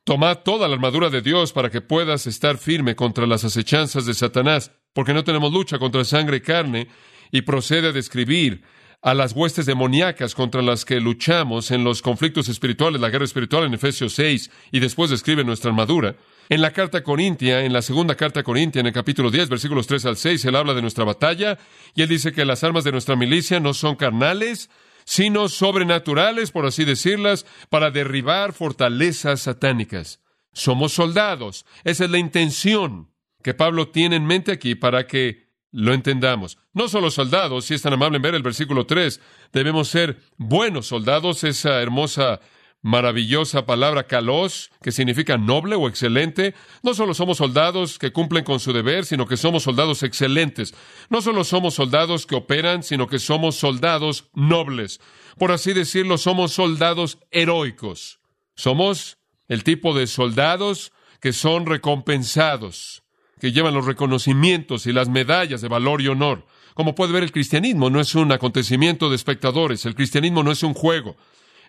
Toma 0.05 0.35
toda 0.37 0.67
la 0.67 0.75
armadura 0.75 1.11
de 1.11 1.23
Dios 1.23 1.53
para 1.53 1.71
que 1.71 1.81
puedas 1.81 2.27
estar 2.27 2.59
firme 2.59 2.97
contra 2.97 3.27
las 3.27 3.45
acechanzas 3.45 4.05
de 4.05 4.15
Satanás, 4.15 4.73
porque 4.93 5.15
no 5.15 5.23
tenemos 5.23 5.53
lucha 5.53 5.79
contra 5.79 6.05
sangre 6.05 6.39
y 6.39 6.41
carne, 6.41 6.89
y 7.31 7.43
procede 7.43 7.89
a 7.89 7.93
describir 7.93 8.65
a 9.01 9.15
las 9.15 9.33
huestes 9.33 9.67
demoníacas 9.67 10.35
contra 10.35 10.63
las 10.63 10.85
que 10.85 11.01
luchamos 11.01 11.71
en 11.71 11.85
los 11.85 12.03
conflictos 12.03 12.49
espirituales, 12.49 13.01
la 13.01 13.11
guerra 13.11 13.25
espiritual 13.25 13.65
en 13.65 13.75
Efesios 13.75 14.15
6, 14.15 14.51
y 14.73 14.81
después 14.81 15.11
describe 15.11 15.45
nuestra 15.45 15.71
armadura. 15.71 16.17
En 16.53 16.61
la 16.61 16.71
carta 16.71 17.03
Corintia, 17.03 17.65
en 17.65 17.73
la 17.73 17.81
segunda 17.81 18.15
carta 18.15 18.43
Corintia, 18.43 18.81
en 18.81 18.87
el 18.87 18.93
capítulo 18.93 19.31
10, 19.31 19.49
versículos 19.49 19.87
3 19.87 20.05
al 20.05 20.17
6, 20.19 20.45
él 20.45 20.55
habla 20.55 20.75
de 20.75 20.83
nuestra 20.83 21.03
batalla 21.03 21.57
y 21.95 22.03
él 22.03 22.11
dice 22.11 22.31
que 22.31 22.45
las 22.45 22.63
armas 22.63 22.85
de 22.85 22.93
nuestra 22.93 23.17
milicia 23.17 23.59
no 23.59 23.73
son 23.73 23.97
carnales, 23.97 24.69
sino 25.07 25.49
sobrenaturales, 25.49 26.51
por 26.51 26.67
así 26.67 26.85
decirlas, 26.85 27.47
para 27.71 27.91
derribar 27.91 28.53
fortalezas 28.53 29.41
satánicas. 29.41 30.21
Somos 30.53 30.93
soldados. 30.93 31.65
Esa 31.85 32.05
es 32.05 32.11
la 32.11 32.19
intención 32.19 33.09
que 33.43 33.55
Pablo 33.55 33.89
tiene 33.89 34.17
en 34.17 34.27
mente 34.27 34.53
aquí 34.53 34.75
para 34.75 35.07
que 35.07 35.49
lo 35.71 35.95
entendamos. 35.95 36.59
No 36.75 36.91
solo 36.91 37.11
soldados, 37.11 37.65
si 37.65 37.73
es 37.73 37.81
tan 37.81 37.95
amable 37.95 38.17
en 38.17 38.23
ver 38.25 38.35
el 38.35 38.43
versículo 38.43 38.85
3, 38.85 39.23
debemos 39.55 39.89
ser 39.89 40.19
buenos 40.37 40.85
soldados, 40.85 41.45
esa 41.45 41.81
hermosa 41.81 42.41
maravillosa 42.83 43.65
palabra 43.65 44.07
kalos, 44.07 44.71
que 44.83 44.93
significa 44.93 45.39
noble 45.39 45.77
o 45.77 45.89
excelente. 45.89 46.55
No 46.83 46.95
solo 46.95 47.15
somos 47.15 47.39
soldados 47.39 47.99
que 47.99 48.13
cumplen 48.13 48.45
con 48.45 48.61
su 48.61 48.73
deber, 48.73 49.07
sino 49.07 49.27
que 49.27 49.37
somos 49.37 49.63
soldados 49.63 50.03
excelentes. 50.03 50.75
No 51.09 51.23
solo 51.23 51.45
somos 51.45 51.75
soldados 51.75 52.27
que 52.27 52.35
operan, 52.35 52.83
sino 52.83 53.07
que 53.07 53.21
somos 53.21 53.55
soldados 53.55 54.29
nobles. 54.35 55.01
Por 55.39 55.53
así 55.53 55.73
decirlo, 55.73 56.19
somos 56.19 56.53
soldados 56.53 57.19
heroicos. 57.31 58.19
Somos 58.55 59.19
el 59.49 59.65
tipo 59.65 59.95
de 59.95 60.07
soldados 60.07 60.93
que 61.21 61.33
son 61.33 61.67
recompensados, 61.67 63.05
que 63.41 63.53
llevan 63.53 63.75
los 63.75 63.87
reconocimientos 63.87 64.87
y 64.87 64.93
las 64.93 65.09
medallas 65.09 65.61
de 65.61 65.69
valor 65.69 66.03
y 66.03 66.09
honor. 66.09 66.47
Como 66.75 66.95
puede 66.95 67.13
ver, 67.13 67.23
el 67.23 67.33
cristianismo 67.33 67.91
no 67.91 68.01
es 68.01 68.15
un 68.15 68.33
acontecimiento 68.33 69.09
de 69.09 69.17
espectadores, 69.17 69.87
el 69.87 69.95
cristianismo 69.95 70.43
no 70.43 70.51
es 70.51 70.63
un 70.63 70.75
juego, 70.75 71.17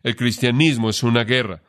el 0.04 0.16
cristianismo 0.16 0.90
es 0.90 1.02
una 1.02 1.24
guerra. 1.24 1.64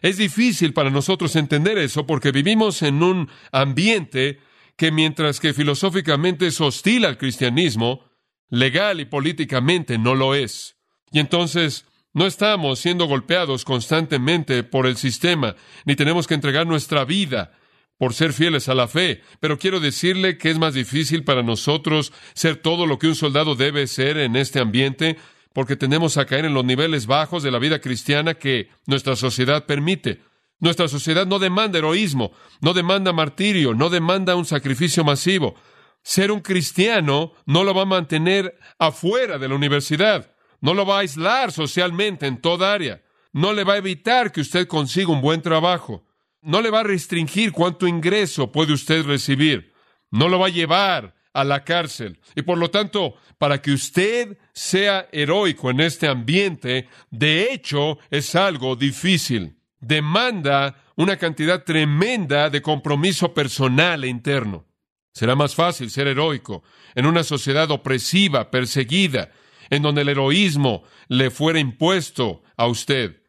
Es 0.00 0.16
difícil 0.16 0.72
para 0.72 0.90
nosotros 0.90 1.34
entender 1.34 1.78
eso 1.78 2.06
porque 2.06 2.30
vivimos 2.30 2.82
en 2.82 3.02
un 3.02 3.28
ambiente 3.50 4.40
que 4.76 4.92
mientras 4.92 5.40
que 5.40 5.52
filosóficamente 5.52 6.46
es 6.46 6.60
hostil 6.60 7.04
al 7.04 7.18
cristianismo, 7.18 8.04
legal 8.48 9.00
y 9.00 9.06
políticamente 9.06 9.98
no 9.98 10.14
lo 10.14 10.34
es. 10.34 10.76
Y 11.10 11.18
entonces 11.18 11.84
no 12.12 12.26
estamos 12.26 12.78
siendo 12.78 13.06
golpeados 13.06 13.64
constantemente 13.64 14.62
por 14.62 14.86
el 14.86 14.96
sistema, 14.96 15.56
ni 15.84 15.96
tenemos 15.96 16.26
que 16.26 16.34
entregar 16.34 16.66
nuestra 16.66 17.04
vida 17.04 17.52
por 17.98 18.14
ser 18.14 18.32
fieles 18.32 18.68
a 18.68 18.74
la 18.74 18.86
fe. 18.86 19.22
Pero 19.40 19.58
quiero 19.58 19.80
decirle 19.80 20.38
que 20.38 20.50
es 20.50 20.58
más 20.58 20.74
difícil 20.74 21.24
para 21.24 21.42
nosotros 21.42 22.12
ser 22.34 22.56
todo 22.56 22.86
lo 22.86 22.98
que 22.98 23.08
un 23.08 23.16
soldado 23.16 23.56
debe 23.56 23.86
ser 23.88 24.16
en 24.18 24.36
este 24.36 24.60
ambiente 24.60 25.16
porque 25.58 25.74
tendemos 25.74 26.16
a 26.18 26.24
caer 26.24 26.44
en 26.44 26.54
los 26.54 26.64
niveles 26.64 27.08
bajos 27.08 27.42
de 27.42 27.50
la 27.50 27.58
vida 27.58 27.80
cristiana 27.80 28.34
que 28.34 28.70
nuestra 28.86 29.16
sociedad 29.16 29.66
permite. 29.66 30.22
Nuestra 30.60 30.86
sociedad 30.86 31.26
no 31.26 31.40
demanda 31.40 31.78
heroísmo, 31.78 32.30
no 32.60 32.74
demanda 32.74 33.12
martirio, 33.12 33.74
no 33.74 33.90
demanda 33.90 34.36
un 34.36 34.44
sacrificio 34.44 35.02
masivo. 35.02 35.56
Ser 36.04 36.30
un 36.30 36.42
cristiano 36.42 37.32
no 37.44 37.64
lo 37.64 37.74
va 37.74 37.82
a 37.82 37.86
mantener 37.86 38.56
afuera 38.78 39.36
de 39.36 39.48
la 39.48 39.56
universidad, 39.56 40.32
no 40.60 40.74
lo 40.74 40.86
va 40.86 40.98
a 40.98 41.00
aislar 41.00 41.50
socialmente 41.50 42.28
en 42.28 42.40
toda 42.40 42.72
área, 42.72 43.02
no 43.32 43.52
le 43.52 43.64
va 43.64 43.72
a 43.72 43.78
evitar 43.78 44.30
que 44.30 44.42
usted 44.42 44.68
consiga 44.68 45.10
un 45.10 45.20
buen 45.20 45.42
trabajo, 45.42 46.04
no 46.40 46.62
le 46.62 46.70
va 46.70 46.80
a 46.80 46.84
restringir 46.84 47.50
cuánto 47.50 47.88
ingreso 47.88 48.52
puede 48.52 48.74
usted 48.74 49.04
recibir, 49.04 49.72
no 50.12 50.28
lo 50.28 50.38
va 50.38 50.46
a 50.46 50.50
llevar 50.50 51.16
a 51.38 51.44
la 51.44 51.62
cárcel. 51.62 52.18
Y 52.34 52.42
por 52.42 52.58
lo 52.58 52.70
tanto, 52.70 53.14
para 53.38 53.62
que 53.62 53.70
usted 53.70 54.36
sea 54.52 55.08
heroico 55.12 55.70
en 55.70 55.80
este 55.80 56.08
ambiente, 56.08 56.88
de 57.10 57.52
hecho, 57.52 57.98
es 58.10 58.34
algo 58.34 58.74
difícil. 58.74 59.56
Demanda 59.80 60.82
una 60.96 61.16
cantidad 61.16 61.62
tremenda 61.62 62.50
de 62.50 62.60
compromiso 62.60 63.32
personal 63.32 64.02
e 64.02 64.08
interno. 64.08 64.66
Será 65.12 65.36
más 65.36 65.54
fácil 65.54 65.90
ser 65.90 66.08
heroico 66.08 66.64
en 66.96 67.06
una 67.06 67.22
sociedad 67.22 67.70
opresiva, 67.70 68.50
perseguida, 68.50 69.30
en 69.70 69.82
donde 69.82 70.02
el 70.02 70.08
heroísmo 70.08 70.82
le 71.06 71.30
fuera 71.30 71.60
impuesto 71.60 72.42
a 72.56 72.66
usted, 72.66 73.22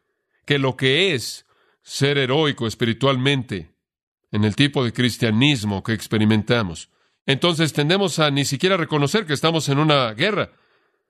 que 0.46 0.58
lo 0.58 0.76
que 0.76 1.14
es 1.14 1.46
ser 1.82 2.18
heroico 2.18 2.66
espiritualmente 2.66 3.70
en 4.32 4.44
el 4.44 4.56
tipo 4.56 4.84
de 4.84 4.92
cristianismo 4.92 5.84
que 5.84 5.92
experimentamos 5.92 6.90
entonces 7.26 7.72
tendemos 7.72 8.18
a 8.18 8.30
ni 8.30 8.44
siquiera 8.44 8.76
reconocer 8.76 9.26
que 9.26 9.34
estamos 9.34 9.68
en 9.68 9.78
una 9.78 10.12
guerra. 10.14 10.50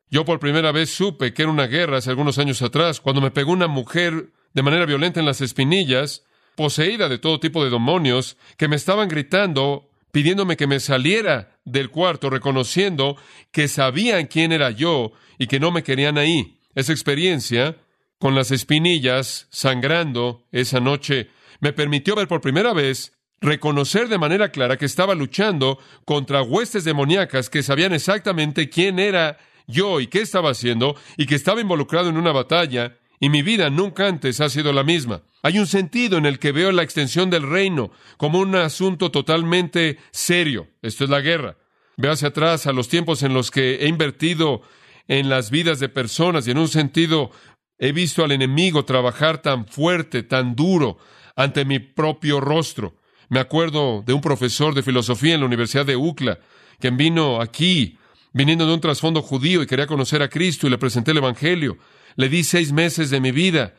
Yo 0.09 0.25
por 0.25 0.41
primera 0.41 0.73
vez 0.73 0.91
supe 0.91 1.33
que 1.33 1.43
era 1.43 1.51
una 1.51 1.67
guerra 1.67 1.99
hace 1.99 2.11
algunos 2.11 2.39
años 2.39 2.63
atrás, 2.63 3.01
cuando 3.01 3.21
me 3.21 3.31
pegó 3.31 3.53
una 3.53 3.69
mujer 3.69 4.31
de 4.53 4.63
manera 4.63 4.87
violenta 4.87 5.21
en 5.21 5.27
las 5.27 5.41
espinillas, 5.41 6.25
poseída 6.57 7.09
de 7.09 7.19
todo 7.19 7.41
tipo 7.41 7.65
de 7.65 7.71
demonios, 7.71 8.37
que 8.57 8.69
me 8.69 8.77
estaban 8.77 9.09
gritando, 9.09 9.89
pidiéndome 10.11 10.57
que 10.57 10.67
me 10.67 10.81
saliera 10.81 11.61
del 11.65 11.91
cuarto, 11.91 12.29
reconociendo 12.29 13.17
que 13.53 13.69
sabían 13.69 14.27
quién 14.27 14.51
era 14.51 14.71
yo 14.71 15.13
y 15.39 15.47
que 15.47 15.61
no 15.61 15.71
me 15.71 15.85
querían 15.85 16.19
ahí. 16.19 16.59
Esa 16.75 16.93
experiencia, 16.93 17.77
con 18.19 18.35
las 18.35 18.51
espinillas 18.51 19.47
sangrando 19.51 20.47
esa 20.51 20.81
noche, 20.81 21.31
me 21.61 21.73
permitió 21.73 22.17
ver 22.17 22.27
por 22.27 22.41
primera 22.41 22.73
vez 22.73 23.13
reconocer 23.41 24.09
de 24.09 24.19
manera 24.19 24.51
clara 24.51 24.77
que 24.77 24.85
estaba 24.85 25.15
luchando 25.15 25.79
contra 26.05 26.43
huestes 26.43 26.85
demoníacas 26.85 27.49
que 27.49 27.63
sabían 27.63 27.93
exactamente 27.93 28.69
quién 28.69 28.99
era 28.99 29.39
yo 29.67 30.01
y 30.01 30.09
qué 30.09 30.21
estaba 30.21 30.51
haciendo 30.51 30.97
y 31.17 31.27
que 31.27 31.37
estaba 31.37 31.61
involucrado 31.61 32.09
en 32.09 32.17
una 32.17 32.33
batalla 32.33 32.99
y 33.19 33.29
mi 33.29 33.43
vida 33.43 33.71
nunca 33.71 34.07
antes 34.09 34.41
ha 34.41 34.49
sido 34.49 34.73
la 34.73 34.85
misma. 34.85 35.23
Hay 35.43 35.59
un 35.59 35.67
sentido 35.67 36.19
en 36.19 36.27
el 36.27 36.39
que 36.39 36.53
veo 36.53 36.73
la 36.73 36.83
extensión 36.83 37.31
del 37.31 37.49
reino 37.49 37.91
como 38.17 38.41
un 38.41 38.55
asunto 38.57 39.11
totalmente 39.11 39.99
serio. 40.11 40.69
Esto 40.83 41.05
es 41.05 41.11
la 41.11 41.21
guerra. 41.21 41.57
Veo 41.97 42.13
hacia 42.13 42.29
atrás 42.29 42.67
a 42.67 42.73
los 42.73 42.89
tiempos 42.89 43.23
en 43.23 43.35
los 43.35 43.51
que 43.51 43.77
he 43.77 43.89
invertido 43.89 44.63
en 45.09 45.29
las 45.29 45.51
vidas 45.51 45.81
de 45.81 45.89
personas 45.89 46.47
y 46.47 46.51
en 46.51 46.59
un 46.59 46.69
sentido 46.69 47.31
he 47.79 47.93
visto 47.93 48.25
al 48.25 48.33
enemigo 48.33 48.85
trabajar 48.85 49.43
tan 49.43 49.67
fuerte, 49.67 50.23
tan 50.23 50.55
duro 50.55 50.99
ante 51.37 51.65
mi 51.65 51.79
propio 51.79 52.41
rostro. 52.41 53.00
Me 53.31 53.39
acuerdo 53.39 54.03
de 54.05 54.13
un 54.13 54.21
profesor 54.21 54.75
de 54.75 54.83
filosofía 54.83 55.35
en 55.35 55.41
la 55.41 55.47
Universidad 55.47 55.87
de 55.87 55.95
UCLA, 55.95 56.41
que 56.81 56.91
vino 56.91 57.41
aquí, 57.41 57.97
viniendo 58.33 58.67
de 58.67 58.75
un 58.75 58.81
trasfondo 58.81 59.23
judío 59.23 59.63
y 59.63 59.67
quería 59.67 59.87
conocer 59.87 60.21
a 60.21 60.29
Cristo 60.29 60.67
y 60.67 60.71
le 60.71 60.79
presenté 60.79 61.13
el 61.13 61.19
Evangelio. 61.19 61.79
Le 62.17 62.29
di 62.29 62.43
seis 62.43 62.73
meses 62.73 63.09
de 63.09 63.21
mi 63.21 63.31
vida, 63.31 63.75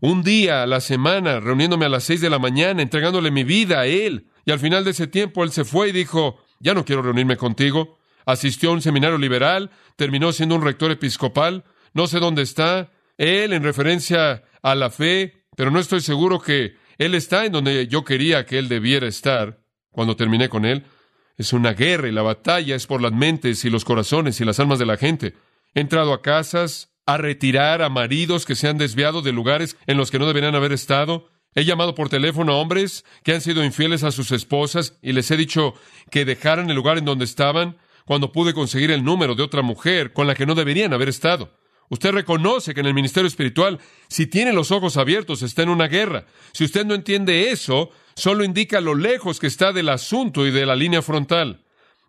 un 0.00 0.22
día 0.22 0.62
a 0.62 0.66
la 0.66 0.80
semana, 0.80 1.40
reuniéndome 1.40 1.84
a 1.84 1.88
las 1.88 2.04
seis 2.04 2.20
de 2.20 2.30
la 2.30 2.38
mañana, 2.38 2.80
entregándole 2.80 3.32
mi 3.32 3.42
vida 3.42 3.80
a 3.80 3.86
él. 3.86 4.28
Y 4.44 4.52
al 4.52 4.60
final 4.60 4.84
de 4.84 4.92
ese 4.92 5.08
tiempo 5.08 5.42
él 5.42 5.50
se 5.50 5.64
fue 5.64 5.88
y 5.88 5.92
dijo, 5.92 6.38
ya 6.60 6.72
no 6.72 6.84
quiero 6.84 7.02
reunirme 7.02 7.36
contigo. 7.36 7.98
Asistió 8.24 8.70
a 8.70 8.74
un 8.74 8.82
seminario 8.82 9.18
liberal, 9.18 9.70
terminó 9.96 10.30
siendo 10.30 10.54
un 10.54 10.62
rector 10.62 10.92
episcopal, 10.92 11.64
no 11.92 12.06
sé 12.06 12.20
dónde 12.20 12.42
está, 12.42 12.92
él 13.18 13.52
en 13.52 13.64
referencia 13.64 14.44
a 14.62 14.76
la 14.76 14.90
fe, 14.90 15.42
pero 15.56 15.72
no 15.72 15.80
estoy 15.80 16.02
seguro 16.02 16.40
que 16.40 16.76
él 17.04 17.14
está 17.14 17.44
en 17.44 17.52
donde 17.52 17.88
yo 17.88 18.04
quería 18.04 18.46
que 18.46 18.58
Él 18.58 18.68
debiera 18.68 19.08
estar 19.08 19.60
cuando 19.90 20.16
terminé 20.16 20.48
con 20.48 20.64
Él. 20.64 20.84
Es 21.36 21.52
una 21.52 21.72
guerra 21.72 22.08
y 22.08 22.12
la 22.12 22.22
batalla 22.22 22.76
es 22.76 22.86
por 22.86 23.02
las 23.02 23.12
mentes 23.12 23.64
y 23.64 23.70
los 23.70 23.84
corazones 23.84 24.40
y 24.40 24.44
las 24.44 24.60
almas 24.60 24.78
de 24.78 24.86
la 24.86 24.96
gente. 24.96 25.34
He 25.74 25.80
entrado 25.80 26.12
a 26.12 26.22
casas 26.22 26.92
a 27.04 27.16
retirar 27.16 27.82
a 27.82 27.88
maridos 27.88 28.46
que 28.46 28.54
se 28.54 28.68
han 28.68 28.78
desviado 28.78 29.22
de 29.22 29.32
lugares 29.32 29.76
en 29.86 29.96
los 29.96 30.10
que 30.10 30.18
no 30.18 30.26
deberían 30.26 30.54
haber 30.54 30.72
estado. 30.72 31.28
He 31.54 31.64
llamado 31.64 31.94
por 31.94 32.08
teléfono 32.08 32.52
a 32.52 32.56
hombres 32.56 33.04
que 33.24 33.34
han 33.34 33.40
sido 33.40 33.64
infieles 33.64 34.04
a 34.04 34.12
sus 34.12 34.30
esposas 34.30 34.98
y 35.02 35.12
les 35.12 35.30
he 35.30 35.36
dicho 35.36 35.74
que 36.10 36.24
dejaran 36.24 36.70
el 36.70 36.76
lugar 36.76 36.98
en 36.98 37.04
donde 37.04 37.24
estaban 37.24 37.78
cuando 38.04 38.32
pude 38.32 38.54
conseguir 38.54 38.90
el 38.90 39.04
número 39.04 39.34
de 39.34 39.42
otra 39.42 39.62
mujer 39.62 40.12
con 40.12 40.26
la 40.26 40.34
que 40.34 40.46
no 40.46 40.54
deberían 40.54 40.92
haber 40.92 41.08
estado. 41.08 41.52
Usted 41.92 42.12
reconoce 42.12 42.72
que 42.72 42.80
en 42.80 42.86
el 42.86 42.94
ministerio 42.94 43.28
espiritual, 43.28 43.78
si 44.08 44.26
tiene 44.26 44.54
los 44.54 44.70
ojos 44.70 44.96
abiertos, 44.96 45.42
está 45.42 45.60
en 45.60 45.68
una 45.68 45.88
guerra. 45.88 46.24
Si 46.52 46.64
usted 46.64 46.86
no 46.86 46.94
entiende 46.94 47.50
eso, 47.50 47.90
solo 48.16 48.44
indica 48.44 48.80
lo 48.80 48.94
lejos 48.94 49.38
que 49.38 49.46
está 49.46 49.74
del 49.74 49.90
asunto 49.90 50.46
y 50.46 50.50
de 50.50 50.64
la 50.64 50.74
línea 50.74 51.02
frontal. 51.02 51.60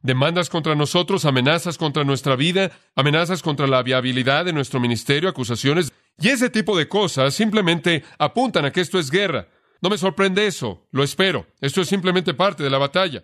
Demandas 0.02 0.50
contra 0.50 0.74
nosotros, 0.74 1.26
amenazas 1.26 1.78
contra 1.78 2.06
nuestra 2.06 2.38
vida, 2.38 2.72
amenazas 2.96 3.42
contra 3.42 3.68
la 3.68 3.84
viabilidad 3.84 4.46
de 4.46 4.54
nuestro 4.54 4.80
ministerio, 4.80 5.28
acusaciones. 5.28 5.92
Y 6.18 6.30
ese 6.30 6.50
tipo 6.50 6.78
de 6.78 6.88
cosas 6.88 7.34
simplemente 7.34 8.06
apuntan 8.18 8.64
a 8.64 8.72
que 8.72 8.80
esto 8.80 9.00
es 9.00 9.12
guerra. 9.12 9.50
No 9.82 9.90
me 9.90 9.98
sorprende 9.98 10.48
eso, 10.48 10.88
lo 10.92 11.04
espero. 11.04 11.46
Esto 11.60 11.82
es 11.82 11.90
simplemente 11.90 12.34
parte 12.34 12.64
de 12.64 12.70
la 12.70 12.78
batalla. 12.78 13.22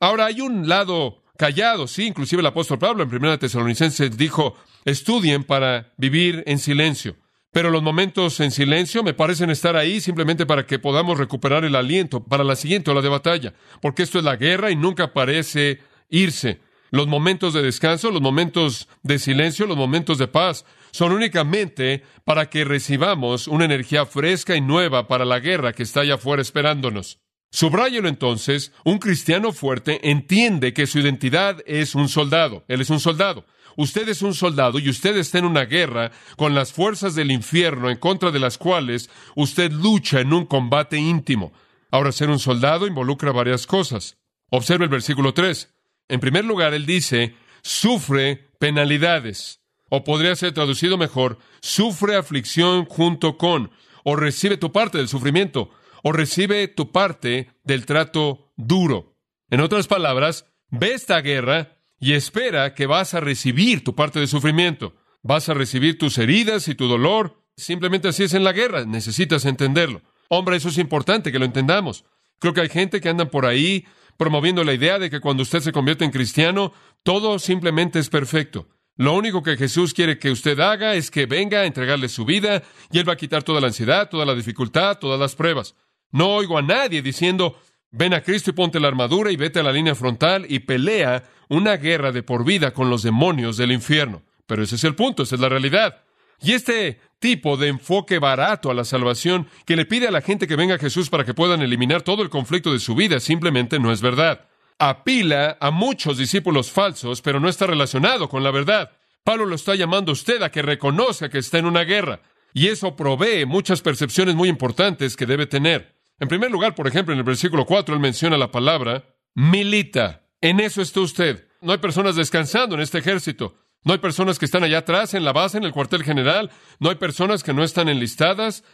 Ahora 0.00 0.26
hay 0.26 0.40
un 0.40 0.68
lado 0.68 1.19
callado, 1.40 1.86
sí, 1.86 2.06
inclusive 2.06 2.40
el 2.40 2.46
apóstol 2.46 2.78
Pablo 2.78 3.02
en 3.02 3.14
1 3.14 3.38
Tesalonicenses 3.38 4.14
dijo, 4.14 4.56
Estudien 4.84 5.42
para 5.42 5.94
vivir 5.96 6.42
en 6.46 6.58
silencio. 6.58 7.16
Pero 7.50 7.70
los 7.70 7.82
momentos 7.82 8.38
en 8.40 8.50
silencio 8.50 9.02
me 9.02 9.14
parecen 9.14 9.48
estar 9.48 9.74
ahí 9.74 10.02
simplemente 10.02 10.44
para 10.44 10.66
que 10.66 10.78
podamos 10.78 11.16
recuperar 11.16 11.64
el 11.64 11.76
aliento 11.76 12.22
para 12.22 12.44
la 12.44 12.56
siguiente 12.56 12.90
ola 12.90 13.00
de 13.00 13.08
batalla, 13.08 13.54
porque 13.80 14.02
esto 14.02 14.18
es 14.18 14.24
la 14.24 14.36
guerra 14.36 14.70
y 14.70 14.76
nunca 14.76 15.14
parece 15.14 15.80
irse. 16.10 16.60
Los 16.90 17.06
momentos 17.06 17.54
de 17.54 17.62
descanso, 17.62 18.10
los 18.10 18.20
momentos 18.20 18.86
de 19.02 19.18
silencio, 19.18 19.64
los 19.64 19.78
momentos 19.78 20.18
de 20.18 20.28
paz 20.28 20.66
son 20.90 21.10
únicamente 21.10 22.02
para 22.24 22.50
que 22.50 22.66
recibamos 22.66 23.48
una 23.48 23.64
energía 23.64 24.04
fresca 24.04 24.56
y 24.56 24.60
nueva 24.60 25.08
para 25.08 25.24
la 25.24 25.40
guerra 25.40 25.72
que 25.72 25.84
está 25.84 26.02
allá 26.02 26.16
afuera 26.16 26.42
esperándonos. 26.42 27.18
Subráyelo 27.50 28.08
entonces, 28.08 28.72
un 28.84 28.98
cristiano 28.98 29.52
fuerte 29.52 30.08
entiende 30.10 30.72
que 30.72 30.86
su 30.86 31.00
identidad 31.00 31.62
es 31.66 31.94
un 31.96 32.08
soldado. 32.08 32.64
Él 32.68 32.80
es 32.80 32.90
un 32.90 33.00
soldado. 33.00 33.44
Usted 33.76 34.08
es 34.08 34.22
un 34.22 34.34
soldado 34.34 34.78
y 34.78 34.88
usted 34.88 35.16
está 35.16 35.38
en 35.38 35.44
una 35.44 35.64
guerra 35.64 36.12
con 36.36 36.54
las 36.54 36.72
fuerzas 36.72 37.14
del 37.14 37.30
infierno 37.30 37.90
en 37.90 37.96
contra 37.96 38.30
de 38.30 38.38
las 38.38 38.56
cuales 38.56 39.10
usted 39.34 39.72
lucha 39.72 40.20
en 40.20 40.32
un 40.32 40.46
combate 40.46 40.96
íntimo. 40.96 41.52
Ahora, 41.90 42.12
ser 42.12 42.30
un 42.30 42.38
soldado 42.38 42.86
involucra 42.86 43.32
varias 43.32 43.66
cosas. 43.66 44.16
Observe 44.50 44.84
el 44.84 44.90
versículo 44.90 45.34
3. 45.34 45.72
En 46.08 46.20
primer 46.20 46.44
lugar, 46.44 46.72
él 46.72 46.86
dice, 46.86 47.34
sufre 47.62 48.48
penalidades. 48.58 49.60
O 49.88 50.04
podría 50.04 50.36
ser 50.36 50.52
traducido 50.52 50.96
mejor, 50.98 51.38
sufre 51.60 52.14
aflicción 52.14 52.84
junto 52.84 53.36
con, 53.36 53.72
o 54.04 54.14
recibe 54.14 54.56
tu 54.56 54.70
parte 54.70 54.98
del 54.98 55.08
sufrimiento, 55.08 55.70
o 56.02 56.12
recibe 56.12 56.68
tu 56.68 56.92
parte 56.92 57.50
del 57.64 57.86
trato 57.86 58.52
duro. 58.56 59.16
En 59.50 59.60
otras 59.60 59.86
palabras, 59.86 60.46
ve 60.70 60.94
esta 60.94 61.20
guerra 61.20 61.76
y 61.98 62.14
espera 62.14 62.74
que 62.74 62.86
vas 62.86 63.14
a 63.14 63.20
recibir 63.20 63.84
tu 63.84 63.94
parte 63.94 64.20
de 64.20 64.26
sufrimiento. 64.26 64.94
Vas 65.22 65.48
a 65.48 65.54
recibir 65.54 65.98
tus 65.98 66.16
heridas 66.18 66.68
y 66.68 66.74
tu 66.74 66.88
dolor. 66.88 67.42
Simplemente 67.56 68.08
así 68.08 68.24
es 68.24 68.34
en 68.34 68.44
la 68.44 68.52
guerra. 68.52 68.84
Necesitas 68.84 69.44
entenderlo. 69.44 70.02
Hombre, 70.28 70.56
eso 70.56 70.68
es 70.68 70.78
importante 70.78 71.30
que 71.30 71.38
lo 71.38 71.44
entendamos. 71.44 72.04
Creo 72.38 72.54
que 72.54 72.62
hay 72.62 72.68
gente 72.70 73.00
que 73.00 73.08
andan 73.08 73.28
por 73.28 73.44
ahí 73.44 73.84
promoviendo 74.16 74.64
la 74.64 74.74
idea 74.74 74.98
de 74.98 75.10
que 75.10 75.20
cuando 75.20 75.42
usted 75.42 75.60
se 75.60 75.72
convierte 75.72 76.04
en 76.04 76.10
cristiano, 76.10 76.72
todo 77.02 77.38
simplemente 77.38 77.98
es 77.98 78.08
perfecto. 78.08 78.68
Lo 78.96 79.14
único 79.14 79.42
que 79.42 79.56
Jesús 79.56 79.94
quiere 79.94 80.18
que 80.18 80.30
usted 80.30 80.60
haga 80.60 80.94
es 80.94 81.10
que 81.10 81.26
venga 81.26 81.60
a 81.60 81.64
entregarle 81.64 82.08
su 82.08 82.24
vida 82.24 82.62
y 82.90 82.98
Él 82.98 83.08
va 83.08 83.14
a 83.14 83.16
quitar 83.16 83.42
toda 83.42 83.60
la 83.60 83.68
ansiedad, 83.68 84.10
toda 84.10 84.26
la 84.26 84.34
dificultad, 84.34 84.98
todas 84.98 85.18
las 85.18 85.34
pruebas. 85.34 85.74
No 86.12 86.28
oigo 86.28 86.58
a 86.58 86.62
nadie 86.62 87.02
diciendo, 87.02 87.58
ven 87.90 88.14
a 88.14 88.22
Cristo 88.22 88.50
y 88.50 88.54
ponte 88.54 88.80
la 88.80 88.88
armadura 88.88 89.30
y 89.30 89.36
vete 89.36 89.60
a 89.60 89.62
la 89.62 89.72
línea 89.72 89.94
frontal 89.94 90.46
y 90.48 90.60
pelea 90.60 91.24
una 91.48 91.76
guerra 91.76 92.12
de 92.12 92.22
por 92.22 92.44
vida 92.44 92.72
con 92.72 92.90
los 92.90 93.02
demonios 93.02 93.56
del 93.56 93.72
infierno. 93.72 94.22
Pero 94.46 94.62
ese 94.62 94.76
es 94.76 94.84
el 94.84 94.94
punto, 94.94 95.22
esa 95.22 95.36
es 95.36 95.40
la 95.40 95.48
realidad. 95.48 96.02
Y 96.42 96.52
este 96.52 97.00
tipo 97.18 97.56
de 97.56 97.68
enfoque 97.68 98.18
barato 98.18 98.70
a 98.70 98.74
la 98.74 98.84
salvación 98.84 99.46
que 99.66 99.76
le 99.76 99.84
pide 99.84 100.08
a 100.08 100.10
la 100.10 100.22
gente 100.22 100.46
que 100.46 100.56
venga 100.56 100.76
a 100.76 100.78
Jesús 100.78 101.10
para 101.10 101.24
que 101.24 101.34
puedan 101.34 101.60
eliminar 101.60 102.02
todo 102.02 102.22
el 102.22 102.30
conflicto 102.30 102.72
de 102.72 102.78
su 102.78 102.94
vida 102.94 103.20
simplemente 103.20 103.78
no 103.78 103.92
es 103.92 104.00
verdad. 104.00 104.48
Apila 104.78 105.58
a 105.60 105.70
muchos 105.70 106.16
discípulos 106.16 106.70
falsos, 106.70 107.20
pero 107.20 107.38
no 107.38 107.48
está 107.48 107.66
relacionado 107.66 108.28
con 108.28 108.42
la 108.42 108.50
verdad. 108.50 108.90
Pablo 109.22 109.44
lo 109.44 109.54
está 109.54 109.74
llamando 109.74 110.12
a 110.12 110.14
usted 110.14 110.42
a 110.42 110.50
que 110.50 110.62
reconozca 110.62 111.28
que 111.28 111.38
está 111.38 111.58
en 111.58 111.66
una 111.66 111.84
guerra. 111.84 112.22
Y 112.54 112.68
eso 112.68 112.96
provee 112.96 113.44
muchas 113.44 113.82
percepciones 113.82 114.34
muy 114.34 114.48
importantes 114.48 115.16
que 115.16 115.26
debe 115.26 115.46
tener. 115.46 115.99
En 116.20 116.28
primer 116.28 116.50
lugar, 116.50 116.74
por 116.74 116.86
ejemplo, 116.86 117.14
en 117.14 117.18
el 117.18 117.24
versículo 117.24 117.64
4, 117.64 117.94
él 117.94 118.00
menciona 118.00 118.36
la 118.36 118.50
palabra 118.50 119.16
milita. 119.34 120.26
En 120.42 120.60
eso 120.60 120.82
está 120.82 121.00
usted. 121.00 121.48
No 121.62 121.72
hay 121.72 121.78
personas 121.78 122.14
descansando 122.14 122.74
en 122.74 122.82
este 122.82 122.98
ejército. 122.98 123.54
No 123.84 123.94
hay 123.94 123.98
personas 123.98 124.38
que 124.38 124.44
están 124.44 124.62
allá 124.62 124.78
atrás, 124.78 125.14
en 125.14 125.24
la 125.24 125.32
base, 125.32 125.56
en 125.56 125.64
el 125.64 125.72
cuartel 125.72 126.04
general. 126.04 126.50
No 126.78 126.90
hay 126.90 126.96
personas 126.96 127.42
que 127.42 127.54
no 127.54 127.64
están 127.64 127.88
enlistadas, 127.88 128.64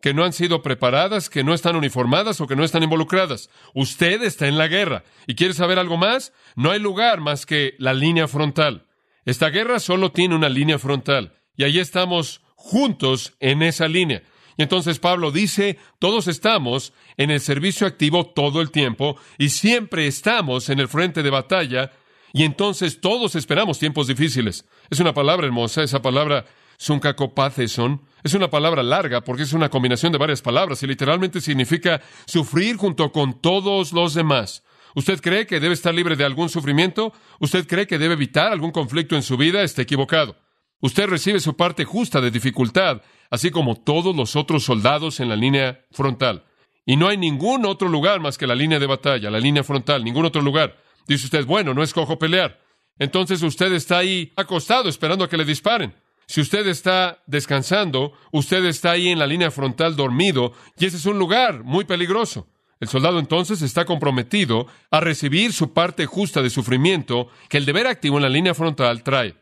que 0.00 0.14
no 0.14 0.24
han 0.24 0.32
sido 0.32 0.62
preparadas, 0.62 1.28
que 1.28 1.44
no 1.44 1.52
están 1.52 1.76
uniformadas 1.76 2.40
o 2.40 2.46
que 2.46 2.56
no 2.56 2.64
están 2.64 2.82
involucradas. 2.82 3.50
Usted 3.74 4.22
está 4.22 4.48
en 4.48 4.56
la 4.56 4.68
guerra. 4.68 5.04
¿Y 5.26 5.34
quiere 5.34 5.52
saber 5.52 5.78
algo 5.78 5.98
más? 5.98 6.32
No 6.56 6.70
hay 6.70 6.80
lugar 6.80 7.20
más 7.20 7.44
que 7.44 7.74
la 7.78 7.92
línea 7.92 8.28
frontal. 8.28 8.86
Esta 9.26 9.50
guerra 9.50 9.78
solo 9.78 10.10
tiene 10.12 10.34
una 10.34 10.48
línea 10.48 10.78
frontal. 10.78 11.34
Y 11.54 11.64
ahí 11.64 11.78
estamos 11.78 12.40
juntos 12.54 13.34
en 13.40 13.62
esa 13.62 13.88
línea. 13.88 14.22
Y 14.56 14.62
entonces 14.62 14.98
Pablo 14.98 15.30
dice, 15.30 15.78
todos 15.98 16.28
estamos 16.28 16.92
en 17.16 17.30
el 17.30 17.40
servicio 17.40 17.86
activo 17.86 18.26
todo 18.26 18.60
el 18.60 18.70
tiempo 18.70 19.16
y 19.38 19.48
siempre 19.48 20.06
estamos 20.06 20.68
en 20.68 20.80
el 20.80 20.88
frente 20.88 21.22
de 21.22 21.30
batalla 21.30 21.90
y 22.32 22.42
entonces 22.42 23.00
todos 23.00 23.36
esperamos 23.36 23.78
tiempos 23.78 24.06
difíciles. 24.06 24.66
Es 24.90 25.00
una 25.00 25.14
palabra 25.14 25.46
hermosa, 25.46 25.82
esa 25.82 26.02
palabra 26.02 26.44
suncacopatheson. 26.78 28.00
Es 28.22 28.34
una 28.34 28.50
palabra 28.50 28.82
larga 28.82 29.22
porque 29.22 29.42
es 29.42 29.52
una 29.52 29.68
combinación 29.68 30.12
de 30.12 30.18
varias 30.18 30.42
palabras 30.42 30.82
y 30.82 30.86
literalmente 30.86 31.40
significa 31.40 32.00
sufrir 32.26 32.76
junto 32.76 33.12
con 33.12 33.40
todos 33.40 33.92
los 33.92 34.14
demás. 34.14 34.62
¿Usted 34.94 35.20
cree 35.20 35.46
que 35.46 35.60
debe 35.60 35.74
estar 35.74 35.94
libre 35.94 36.16
de 36.16 36.24
algún 36.24 36.48
sufrimiento? 36.48 37.12
¿Usted 37.40 37.66
cree 37.66 37.86
que 37.86 37.98
debe 37.98 38.14
evitar 38.14 38.52
algún 38.52 38.70
conflicto 38.70 39.16
en 39.16 39.22
su 39.22 39.36
vida? 39.36 39.62
Está 39.62 39.82
equivocado. 39.82 40.36
Usted 40.80 41.06
recibe 41.06 41.40
su 41.40 41.56
parte 41.56 41.84
justa 41.84 42.20
de 42.20 42.30
dificultad 42.30 43.02
así 43.34 43.50
como 43.50 43.74
todos 43.74 44.14
los 44.14 44.36
otros 44.36 44.62
soldados 44.62 45.18
en 45.18 45.28
la 45.28 45.34
línea 45.34 45.84
frontal. 45.90 46.44
Y 46.86 46.96
no 46.96 47.08
hay 47.08 47.16
ningún 47.16 47.66
otro 47.66 47.88
lugar 47.88 48.20
más 48.20 48.38
que 48.38 48.46
la 48.46 48.54
línea 48.54 48.78
de 48.78 48.86
batalla, 48.86 49.28
la 49.28 49.40
línea 49.40 49.64
frontal, 49.64 50.04
ningún 50.04 50.24
otro 50.24 50.40
lugar. 50.40 50.76
Dice 51.08 51.24
usted, 51.24 51.44
bueno, 51.44 51.74
no 51.74 51.82
escojo 51.82 52.16
pelear. 52.16 52.60
Entonces 52.96 53.42
usted 53.42 53.72
está 53.72 53.98
ahí 53.98 54.32
acostado 54.36 54.88
esperando 54.88 55.24
a 55.24 55.28
que 55.28 55.36
le 55.36 55.44
disparen. 55.44 55.94
Si 56.26 56.40
usted 56.40 56.66
está 56.68 57.22
descansando, 57.26 58.12
usted 58.30 58.64
está 58.66 58.92
ahí 58.92 59.08
en 59.08 59.18
la 59.18 59.26
línea 59.26 59.50
frontal 59.50 59.96
dormido 59.96 60.52
y 60.78 60.86
ese 60.86 60.98
es 60.98 61.06
un 61.06 61.18
lugar 61.18 61.64
muy 61.64 61.84
peligroso. 61.84 62.46
El 62.78 62.86
soldado 62.86 63.18
entonces 63.18 63.62
está 63.62 63.84
comprometido 63.84 64.68
a 64.92 65.00
recibir 65.00 65.52
su 65.52 65.72
parte 65.72 66.06
justa 66.06 66.40
de 66.40 66.50
sufrimiento 66.50 67.28
que 67.48 67.56
el 67.56 67.64
deber 67.64 67.88
activo 67.88 68.18
en 68.18 68.22
la 68.22 68.28
línea 68.28 68.54
frontal 68.54 69.02
trae. 69.02 69.34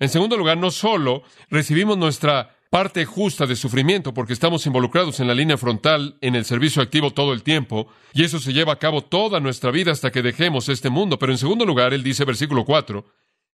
En 0.00 0.08
segundo 0.08 0.38
lugar, 0.38 0.56
no 0.56 0.70
solo 0.70 1.22
recibimos 1.50 1.98
nuestra 1.98 2.56
parte 2.70 3.04
justa 3.04 3.46
de 3.46 3.54
sufrimiento 3.54 4.14
porque 4.14 4.32
estamos 4.32 4.64
involucrados 4.64 5.20
en 5.20 5.26
la 5.26 5.34
línea 5.34 5.58
frontal, 5.58 6.16
en 6.22 6.34
el 6.34 6.46
servicio 6.46 6.80
activo 6.80 7.10
todo 7.10 7.34
el 7.34 7.42
tiempo, 7.42 7.86
y 8.14 8.24
eso 8.24 8.38
se 8.38 8.54
lleva 8.54 8.72
a 8.72 8.78
cabo 8.78 9.02
toda 9.02 9.40
nuestra 9.40 9.70
vida 9.70 9.92
hasta 9.92 10.10
que 10.10 10.22
dejemos 10.22 10.70
este 10.70 10.88
mundo. 10.88 11.18
Pero 11.18 11.32
en 11.32 11.38
segundo 11.38 11.66
lugar, 11.66 11.92
él 11.92 12.02
dice, 12.02 12.24
versículo 12.24 12.64
4, 12.64 13.04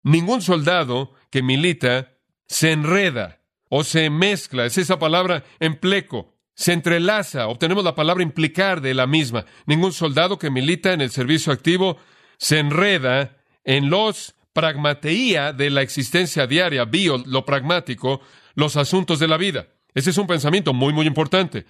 ningún 0.02 0.42
soldado 0.42 1.12
que 1.30 1.42
milita 1.42 2.14
se 2.48 2.72
enreda 2.72 3.40
o 3.68 3.84
se 3.84 4.10
mezcla, 4.10 4.66
es 4.66 4.76
esa 4.78 4.98
palabra 4.98 5.44
empleco, 5.60 6.34
se 6.54 6.72
entrelaza, 6.72 7.46
obtenemos 7.46 7.84
la 7.84 7.94
palabra 7.94 8.24
implicar 8.24 8.80
de 8.80 8.94
la 8.94 9.06
misma. 9.06 9.46
Ningún 9.66 9.92
soldado 9.92 10.38
que 10.38 10.50
milita 10.50 10.92
en 10.92 11.02
el 11.02 11.10
servicio 11.10 11.52
activo 11.52 11.98
se 12.36 12.58
enreda 12.58 13.36
en 13.64 13.90
los 13.90 14.34
pragmateía 14.52 15.52
de 15.52 15.70
la 15.70 15.82
existencia 15.82 16.46
diaria, 16.46 16.84
bio, 16.84 17.22
lo 17.26 17.44
pragmático, 17.44 18.20
los 18.54 18.76
asuntos 18.76 19.18
de 19.18 19.28
la 19.28 19.36
vida. 19.36 19.68
Ese 19.94 20.10
es 20.10 20.18
un 20.18 20.26
pensamiento 20.26 20.72
muy, 20.72 20.92
muy 20.92 21.06
importante. 21.06 21.66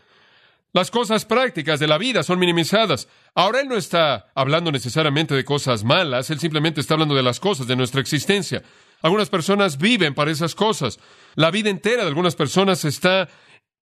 Las 0.75 0.91
cosas 0.91 1.27
prácticas 1.27 1.81
de 1.81 1.87
la 1.87 1.99
vida 1.99 2.23
son 2.23 2.39
minimizadas. 2.39 3.09
Ahora 3.35 3.61
Él 3.61 3.69
no 3.69 3.77
está 3.77 4.33
hablando 4.35 4.73
necesariamente 4.73 5.35
de 5.35 5.45
cosas 5.45 5.85
malas, 5.85 6.31
Él 6.31 6.41
simplemente 6.41 6.81
está 6.81 6.95
hablando 6.95 7.15
de 7.15 7.23
las 7.23 7.41
cosas 7.41 7.67
de 7.67 7.77
nuestra 7.77 8.01
existencia. 8.01 8.63
Algunas 9.03 9.29
personas 9.29 9.77
viven 9.77 10.15
para 10.15 10.31
esas 10.31 10.55
cosas. 10.55 10.99
La 11.35 11.51
vida 11.51 11.69
entera 11.69 12.03
de 12.03 12.09
algunas 12.09 12.37
personas 12.37 12.85
está 12.85 13.29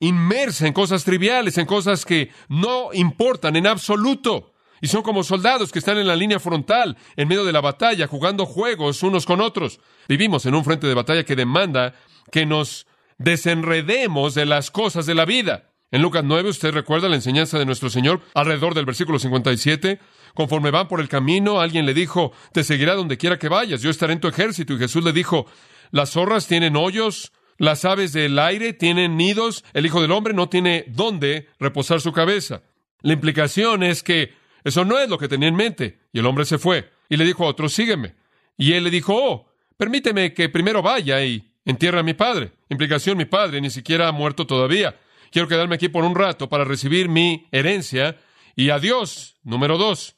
inmersa 0.01 0.67
en 0.67 0.73
cosas 0.73 1.05
triviales, 1.05 1.59
en 1.59 1.67
cosas 1.67 2.05
que 2.05 2.33
no 2.49 2.93
importan 2.93 3.55
en 3.55 3.67
absoluto. 3.67 4.55
Y 4.81 4.89
son 4.89 5.03
como 5.03 5.23
soldados 5.23 5.73
que 5.73 5.79
están 5.79 5.99
en 5.99 6.07
la 6.07 6.17
línea 6.17 6.41
frontal, 6.41 6.97
en 7.17 7.29
medio 7.29 7.45
de 7.45 7.53
la 7.53 7.61
batalla, 7.61 8.07
jugando 8.07 8.47
juegos 8.47 9.03
unos 9.03 9.27
con 9.27 9.41
otros. 9.41 9.81
Vivimos 10.09 10.47
en 10.47 10.55
un 10.55 10.65
frente 10.65 10.87
de 10.87 10.95
batalla 10.95 11.25
que 11.25 11.37
demanda 11.37 11.95
que 12.33 12.47
nos 12.47 12.87
desenredemos 13.19 14.35
de 14.35 14.47
las 14.47 14.71
cosas 14.71 15.07
de 15.07 15.15
la 15.15 15.25
vida. 15.25 15.71
En 15.93 16.03
Lucas 16.03 16.23
9, 16.25 16.51
usted 16.51 16.73
recuerda 16.73 17.09
la 17.09 17.17
enseñanza 17.17 17.59
de 17.59 17.67
nuestro 17.67 17.91
Señor 17.91 18.21
alrededor 18.35 18.75
del 18.75 18.87
versículo 18.87 19.19
57. 19.19 19.99
Conforme 20.35 20.71
van 20.71 20.87
por 20.87 21.01
el 21.01 21.09
camino, 21.09 21.61
alguien 21.61 21.85
le 21.85 21.95
dijo, 21.95 22.33
te 22.53 22.63
seguirá 22.63 22.95
donde 22.95 23.19
quiera 23.19 23.39
que 23.39 23.49
vayas, 23.49 23.83
yo 23.83 23.91
estaré 23.91 24.13
en 24.13 24.21
tu 24.21 24.29
ejército. 24.29 24.73
Y 24.73 24.79
Jesús 24.79 25.03
le 25.03 25.13
dijo, 25.13 25.47
las 25.91 26.11
zorras 26.11 26.47
tienen 26.47 26.77
hoyos, 26.77 27.33
las 27.59 27.85
aves 27.85 28.13
del 28.13 28.39
aire 28.39 28.73
tienen 28.73 29.17
nidos, 29.17 29.65
el 29.75 29.85
Hijo 29.85 30.01
del 30.01 30.13
Hombre 30.13 30.33
no 30.33 30.49
tiene 30.49 30.85
dónde 30.89 31.49
reposar 31.59 32.01
su 32.01 32.13
cabeza. 32.13 32.63
La 33.03 33.13
implicación 33.13 33.83
es 33.83 34.03
que 34.03 34.33
eso 34.65 34.85
no 34.85 34.99
es 34.99 35.09
lo 35.09 35.19
que 35.19 35.29
tenía 35.29 35.49
en 35.49 35.57
mente. 35.57 36.01
Y 36.13 36.19
el 36.19 36.27
hombre 36.27 36.45
se 36.45 36.59
fue 36.59 36.91
y 37.09 37.17
le 37.17 37.25
dijo 37.25 37.45
a 37.45 37.49
otro, 37.49 37.69
sígueme. 37.69 38.15
Y 38.57 38.73
él 38.73 38.85
le 38.85 38.91
dijo, 38.91 39.15
oh, 39.17 39.49
permíteme 39.77 40.35
que 40.35 40.49
primero 40.49 40.83
vaya 40.83 41.25
y 41.25 41.51
Entierra 41.65 42.01
a 42.01 42.03
mi 42.03 42.15
padre. 42.15 42.53
Implicación, 42.69 43.19
mi 43.19 43.27
padre 43.27 43.61
ni 43.61 43.71
siquiera 43.71 44.09
ha 44.09 44.13
muerto 44.13 44.47
todavía. 44.47 44.99
Quiero 45.31 45.47
quedarme 45.47 45.75
aquí 45.75 45.89
por 45.89 46.05
un 46.05 46.15
rato 46.15 46.49
para 46.49 46.65
recibir 46.65 47.09
mi 47.09 47.47
herencia. 47.53 48.17
Y 48.57 48.71
adiós. 48.71 49.37
Número 49.45 49.77
dos. 49.79 50.17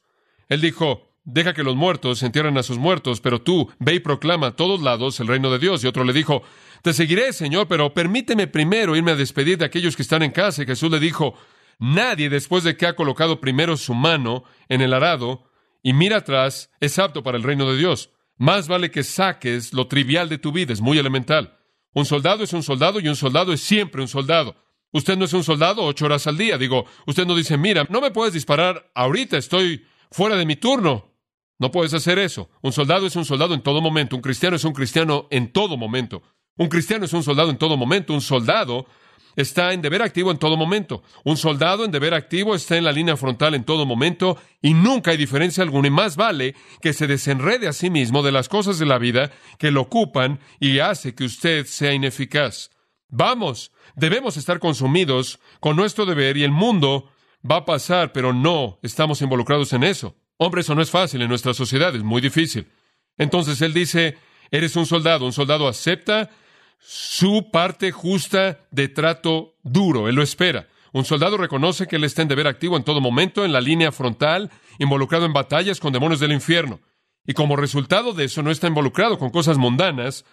Él 0.48 0.60
dijo, 0.60 1.10
deja 1.24 1.52
que 1.52 1.62
los 1.62 1.76
muertos 1.76 2.22
entierren 2.22 2.58
a 2.58 2.62
sus 2.62 2.78
muertos, 2.78 3.20
pero 3.20 3.40
tú 3.40 3.70
ve 3.78 3.94
y 3.94 4.00
proclama 4.00 4.48
a 4.48 4.56
todos 4.56 4.82
lados 4.82 5.18
el 5.20 5.28
reino 5.28 5.50
de 5.50 5.58
Dios. 5.58 5.82
Y 5.82 5.86
otro 5.86 6.04
le 6.04 6.12
dijo, 6.12 6.42
te 6.82 6.92
seguiré, 6.92 7.32
Señor, 7.32 7.68
pero 7.68 7.92
permíteme 7.92 8.46
primero 8.46 8.96
irme 8.96 9.12
a 9.12 9.16
despedir 9.16 9.58
de 9.58 9.64
aquellos 9.64 9.96
que 9.96 10.02
están 10.02 10.22
en 10.22 10.30
casa. 10.30 10.62
Y 10.62 10.66
Jesús 10.66 10.90
le 10.90 11.00
dijo, 11.00 11.34
nadie 11.78 12.28
después 12.28 12.64
de 12.64 12.76
que 12.76 12.86
ha 12.86 12.96
colocado 12.96 13.40
primero 13.40 13.76
su 13.76 13.94
mano 13.94 14.44
en 14.68 14.80
el 14.80 14.92
arado 14.92 15.44
y 15.82 15.92
mira 15.92 16.18
atrás 16.18 16.70
es 16.80 16.98
apto 16.98 17.22
para 17.22 17.36
el 17.36 17.42
reino 17.42 17.70
de 17.70 17.78
Dios. 17.78 18.10
Más 18.36 18.68
vale 18.68 18.90
que 18.90 19.02
saques 19.02 19.72
lo 19.72 19.86
trivial 19.86 20.28
de 20.28 20.38
tu 20.38 20.52
vida, 20.52 20.72
es 20.72 20.80
muy 20.80 20.98
elemental. 20.98 21.58
Un 21.94 22.06
soldado 22.06 22.44
es 22.44 22.52
un 22.52 22.62
soldado 22.62 23.00
y 23.00 23.08
un 23.08 23.16
soldado 23.16 23.52
es 23.52 23.60
siempre 23.60 24.00
un 24.00 24.08
soldado. 24.08 24.56
Usted 24.92 25.16
no 25.16 25.24
es 25.24 25.32
un 25.32 25.44
soldado 25.44 25.84
ocho 25.84 26.06
horas 26.06 26.26
al 26.26 26.36
día. 26.36 26.58
Digo, 26.58 26.84
usted 27.06 27.26
no 27.26 27.34
dice, 27.34 27.56
mira, 27.56 27.86
no 27.88 28.00
me 28.00 28.10
puedes 28.10 28.34
disparar 28.34 28.90
ahorita, 28.94 29.38
estoy 29.38 29.86
fuera 30.10 30.36
de 30.36 30.46
mi 30.46 30.56
turno. 30.56 31.12
No 31.58 31.70
puedes 31.70 31.94
hacer 31.94 32.18
eso. 32.18 32.50
Un 32.60 32.72
soldado 32.72 33.06
es 33.06 33.16
un 33.16 33.24
soldado 33.24 33.54
en 33.54 33.62
todo 33.62 33.80
momento. 33.80 34.16
Un 34.16 34.22
cristiano 34.22 34.56
es 34.56 34.64
un 34.64 34.72
cristiano 34.72 35.28
en 35.30 35.52
todo 35.52 35.76
momento. 35.76 36.22
Un 36.56 36.68
cristiano 36.68 37.04
es 37.04 37.12
un 37.12 37.22
soldado 37.22 37.50
en 37.50 37.56
todo 37.56 37.76
momento. 37.76 38.12
Un 38.12 38.20
soldado 38.20 38.86
está 39.36 39.72
en 39.72 39.82
deber 39.82 40.02
activo 40.02 40.30
en 40.30 40.38
todo 40.38 40.56
momento. 40.56 41.02
Un 41.24 41.36
soldado 41.36 41.84
en 41.84 41.90
deber 41.90 42.14
activo 42.14 42.54
está 42.54 42.76
en 42.76 42.84
la 42.84 42.92
línea 42.92 43.16
frontal 43.16 43.54
en 43.54 43.64
todo 43.64 43.86
momento 43.86 44.38
y 44.60 44.74
nunca 44.74 45.10
hay 45.10 45.16
diferencia 45.16 45.62
alguna. 45.62 45.88
Y 45.88 45.90
más 45.90 46.16
vale 46.16 46.54
que 46.80 46.92
se 46.92 47.06
desenrede 47.06 47.68
a 47.68 47.72
sí 47.72 47.90
mismo 47.90 48.22
de 48.22 48.32
las 48.32 48.48
cosas 48.48 48.78
de 48.78 48.86
la 48.86 48.98
vida 48.98 49.30
que 49.58 49.70
lo 49.70 49.82
ocupan 49.82 50.40
y 50.60 50.78
hace 50.78 51.14
que 51.14 51.24
usted 51.24 51.66
sea 51.66 51.92
ineficaz. 51.92 52.70
Vamos, 53.08 53.72
debemos 53.94 54.36
estar 54.36 54.58
consumidos 54.58 55.38
con 55.60 55.76
nuestro 55.76 56.06
deber 56.06 56.36
y 56.36 56.44
el 56.44 56.50
mundo 56.50 57.10
va 57.48 57.56
a 57.56 57.64
pasar, 57.64 58.12
pero 58.12 58.32
no 58.32 58.78
estamos 58.82 59.20
involucrados 59.20 59.72
en 59.72 59.84
eso. 59.84 60.16
Hombre, 60.38 60.62
eso 60.62 60.74
no 60.74 60.82
es 60.82 60.90
fácil 60.90 61.22
en 61.22 61.28
nuestra 61.28 61.54
sociedad, 61.54 61.94
es 61.94 62.02
muy 62.02 62.20
difícil. 62.20 62.68
Entonces 63.18 63.60
él 63.60 63.74
dice, 63.74 64.16
eres 64.50 64.76
un 64.76 64.86
soldado, 64.86 65.26
un 65.26 65.32
soldado 65.32 65.68
acepta 65.68 66.30
su 66.84 67.50
parte 67.50 67.92
justa 67.92 68.58
de 68.70 68.88
trato 68.88 69.54
duro, 69.62 70.08
él 70.08 70.16
lo 70.16 70.22
espera. 70.22 70.68
Un 70.92 71.04
soldado 71.04 71.36
reconoce 71.38 71.86
que 71.86 71.96
él 71.96 72.04
está 72.04 72.22
en 72.22 72.28
deber 72.28 72.46
activo 72.46 72.76
en 72.76 72.84
todo 72.84 73.00
momento, 73.00 73.44
en 73.44 73.52
la 73.52 73.60
línea 73.60 73.92
frontal, 73.92 74.50
involucrado 74.78 75.24
en 75.24 75.32
batallas 75.32 75.80
con 75.80 75.92
demonios 75.92 76.20
del 76.20 76.32
infierno. 76.32 76.80
Y 77.26 77.34
como 77.34 77.56
resultado 77.56 78.12
de 78.12 78.24
eso 78.24 78.42
no 78.42 78.50
está 78.50 78.66
involucrado 78.66 79.18
con 79.18 79.30
cosas 79.30 79.56
mundanas 79.56 80.24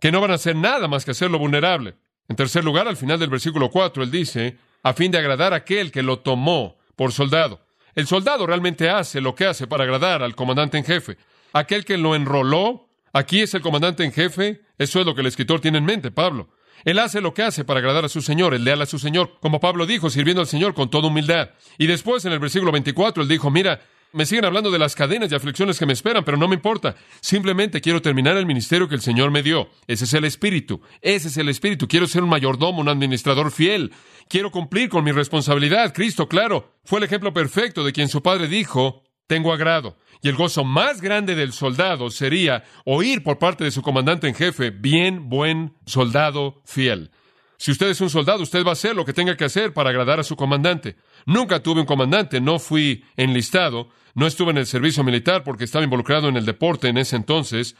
que 0.00 0.10
no 0.10 0.20
van 0.20 0.30
a 0.30 0.34
hacer 0.34 0.56
nada 0.56 0.88
más 0.88 1.04
que 1.04 1.12
hacerlo 1.12 1.38
vulnerable. 1.38 1.96
En 2.28 2.36
tercer 2.36 2.64
lugar, 2.64 2.88
al 2.88 2.96
final 2.96 3.18
del 3.18 3.30
versículo 3.30 3.70
4, 3.70 4.02
él 4.02 4.10
dice, 4.10 4.56
a 4.82 4.94
fin 4.94 5.12
de 5.12 5.18
agradar 5.18 5.52
a 5.52 5.56
aquel 5.56 5.92
que 5.92 6.02
lo 6.02 6.20
tomó 6.20 6.78
por 6.96 7.12
soldado. 7.12 7.60
El 7.94 8.06
soldado 8.06 8.46
realmente 8.46 8.88
hace 8.88 9.20
lo 9.20 9.34
que 9.34 9.46
hace 9.46 9.66
para 9.66 9.84
agradar 9.84 10.22
al 10.22 10.34
comandante 10.34 10.78
en 10.78 10.84
jefe. 10.84 11.18
Aquel 11.52 11.84
que 11.84 11.98
lo 11.98 12.14
enroló, 12.14 12.88
aquí 13.12 13.40
es 13.40 13.52
el 13.54 13.60
comandante 13.60 14.04
en 14.04 14.12
jefe, 14.12 14.62
eso 14.80 14.98
es 14.98 15.04
lo 15.04 15.14
que 15.14 15.20
el 15.20 15.26
escritor 15.26 15.60
tiene 15.60 15.76
en 15.76 15.84
mente, 15.84 16.10
Pablo. 16.10 16.48
Él 16.86 16.98
hace 17.00 17.20
lo 17.20 17.34
que 17.34 17.42
hace 17.42 17.66
para 17.66 17.80
agradar 17.80 18.06
a 18.06 18.08
su 18.08 18.22
Señor, 18.22 18.54
él 18.54 18.64
leal 18.64 18.80
a 18.80 18.86
su 18.86 18.98
Señor, 18.98 19.36
como 19.38 19.60
Pablo 19.60 19.84
dijo, 19.84 20.08
sirviendo 20.08 20.40
al 20.40 20.46
Señor 20.46 20.72
con 20.72 20.88
toda 20.88 21.08
humildad. 21.08 21.50
Y 21.76 21.86
después, 21.86 22.24
en 22.24 22.32
el 22.32 22.38
versículo 22.38 22.72
24, 22.72 23.22
él 23.22 23.28
dijo, 23.28 23.50
mira, 23.50 23.82
me 24.12 24.24
siguen 24.24 24.46
hablando 24.46 24.70
de 24.70 24.78
las 24.78 24.94
cadenas 24.94 25.30
y 25.30 25.34
aflicciones 25.34 25.78
que 25.78 25.84
me 25.84 25.92
esperan, 25.92 26.24
pero 26.24 26.38
no 26.38 26.48
me 26.48 26.54
importa. 26.54 26.96
Simplemente 27.20 27.82
quiero 27.82 28.00
terminar 28.00 28.38
el 28.38 28.46
ministerio 28.46 28.88
que 28.88 28.94
el 28.94 29.02
Señor 29.02 29.30
me 29.30 29.42
dio. 29.42 29.68
Ese 29.86 30.06
es 30.06 30.14
el 30.14 30.24
espíritu. 30.24 30.80
Ese 31.02 31.28
es 31.28 31.36
el 31.36 31.50
espíritu. 31.50 31.86
Quiero 31.86 32.06
ser 32.06 32.22
un 32.22 32.30
mayordomo, 32.30 32.80
un 32.80 32.88
administrador 32.88 33.50
fiel. 33.50 33.92
Quiero 34.30 34.50
cumplir 34.50 34.88
con 34.88 35.04
mi 35.04 35.12
responsabilidad. 35.12 35.92
Cristo, 35.92 36.26
claro, 36.26 36.72
fue 36.86 37.00
el 37.00 37.04
ejemplo 37.04 37.34
perfecto 37.34 37.84
de 37.84 37.92
quien 37.92 38.08
su 38.08 38.22
padre 38.22 38.48
dijo, 38.48 39.04
tengo 39.30 39.52
agrado. 39.52 39.96
Y 40.22 40.28
el 40.28 40.34
gozo 40.34 40.64
más 40.64 41.00
grande 41.00 41.36
del 41.36 41.52
soldado 41.52 42.10
sería 42.10 42.64
oír 42.84 43.22
por 43.22 43.38
parte 43.38 43.62
de 43.62 43.70
su 43.70 43.80
comandante 43.80 44.26
en 44.26 44.34
jefe, 44.34 44.70
bien, 44.70 45.28
buen 45.28 45.72
soldado 45.86 46.60
fiel. 46.64 47.12
Si 47.56 47.70
usted 47.70 47.90
es 47.90 48.00
un 48.00 48.10
soldado, 48.10 48.42
usted 48.42 48.64
va 48.64 48.70
a 48.70 48.72
hacer 48.72 48.96
lo 48.96 49.04
que 49.04 49.12
tenga 49.12 49.36
que 49.36 49.44
hacer 49.44 49.72
para 49.72 49.90
agradar 49.90 50.18
a 50.18 50.24
su 50.24 50.34
comandante. 50.34 50.96
Nunca 51.26 51.62
tuve 51.62 51.82
un 51.82 51.86
comandante, 51.86 52.40
no 52.40 52.58
fui 52.58 53.04
enlistado, 53.16 53.90
no 54.16 54.26
estuve 54.26 54.50
en 54.50 54.58
el 54.58 54.66
servicio 54.66 55.04
militar 55.04 55.44
porque 55.44 55.62
estaba 55.62 55.84
involucrado 55.84 56.28
en 56.28 56.36
el 56.36 56.44
deporte 56.44 56.88
en 56.88 56.98
ese 56.98 57.14
entonces. 57.14 57.76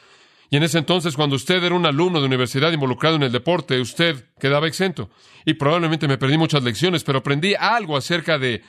Y 0.51 0.57
en 0.57 0.63
ese 0.63 0.79
entonces, 0.79 1.17
cuando 1.17 1.35
usted 1.35 1.65
era 1.65 1.75
un 1.75 1.85
alumno 1.85 2.21
de 2.21 2.27
universidad 2.27 2.71
involucrado 2.71 3.17
en 3.17 3.25
el 3.25 3.33
deporte, 3.33 3.81
usted 3.81 4.25
quedaba 4.39 4.69
exento. 4.69 5.11
Y 5.45 5.55
probablemente 5.55 6.07
me 6.07 6.17
perdí 6.17 6.39
muchas 6.39 6.63
lecciones, 6.63 7.03
pero 7.03 7.19
aprendí 7.19 7.57
algo 7.57 7.97
acerca 7.97 8.39
de 8.39 8.63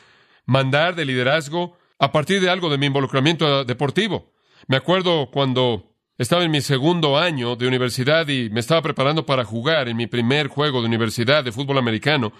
mandar, 0.47 0.95
de 0.95 1.05
liderazgo, 1.05 1.77
a 2.01 2.11
partir 2.11 2.41
de 2.41 2.49
algo 2.49 2.71
de 2.71 2.79
mi 2.79 2.87
involucramiento 2.87 3.63
deportivo. 3.63 4.33
Me 4.67 4.75
acuerdo 4.75 5.29
cuando 5.31 5.93
estaba 6.17 6.43
en 6.43 6.49
mi 6.49 6.59
segundo 6.61 7.15
año 7.15 7.55
de 7.55 7.67
universidad 7.67 8.27
y 8.27 8.49
me 8.49 8.59
estaba 8.59 8.81
preparando 8.81 9.23
para 9.23 9.45
jugar 9.45 9.87
en 9.87 9.97
mi 9.97 10.07
primer 10.07 10.47
juego 10.47 10.81
de 10.81 10.87
universidad 10.87 11.43
de 11.43 11.51
fútbol 11.51 11.77
americano. 11.77 12.33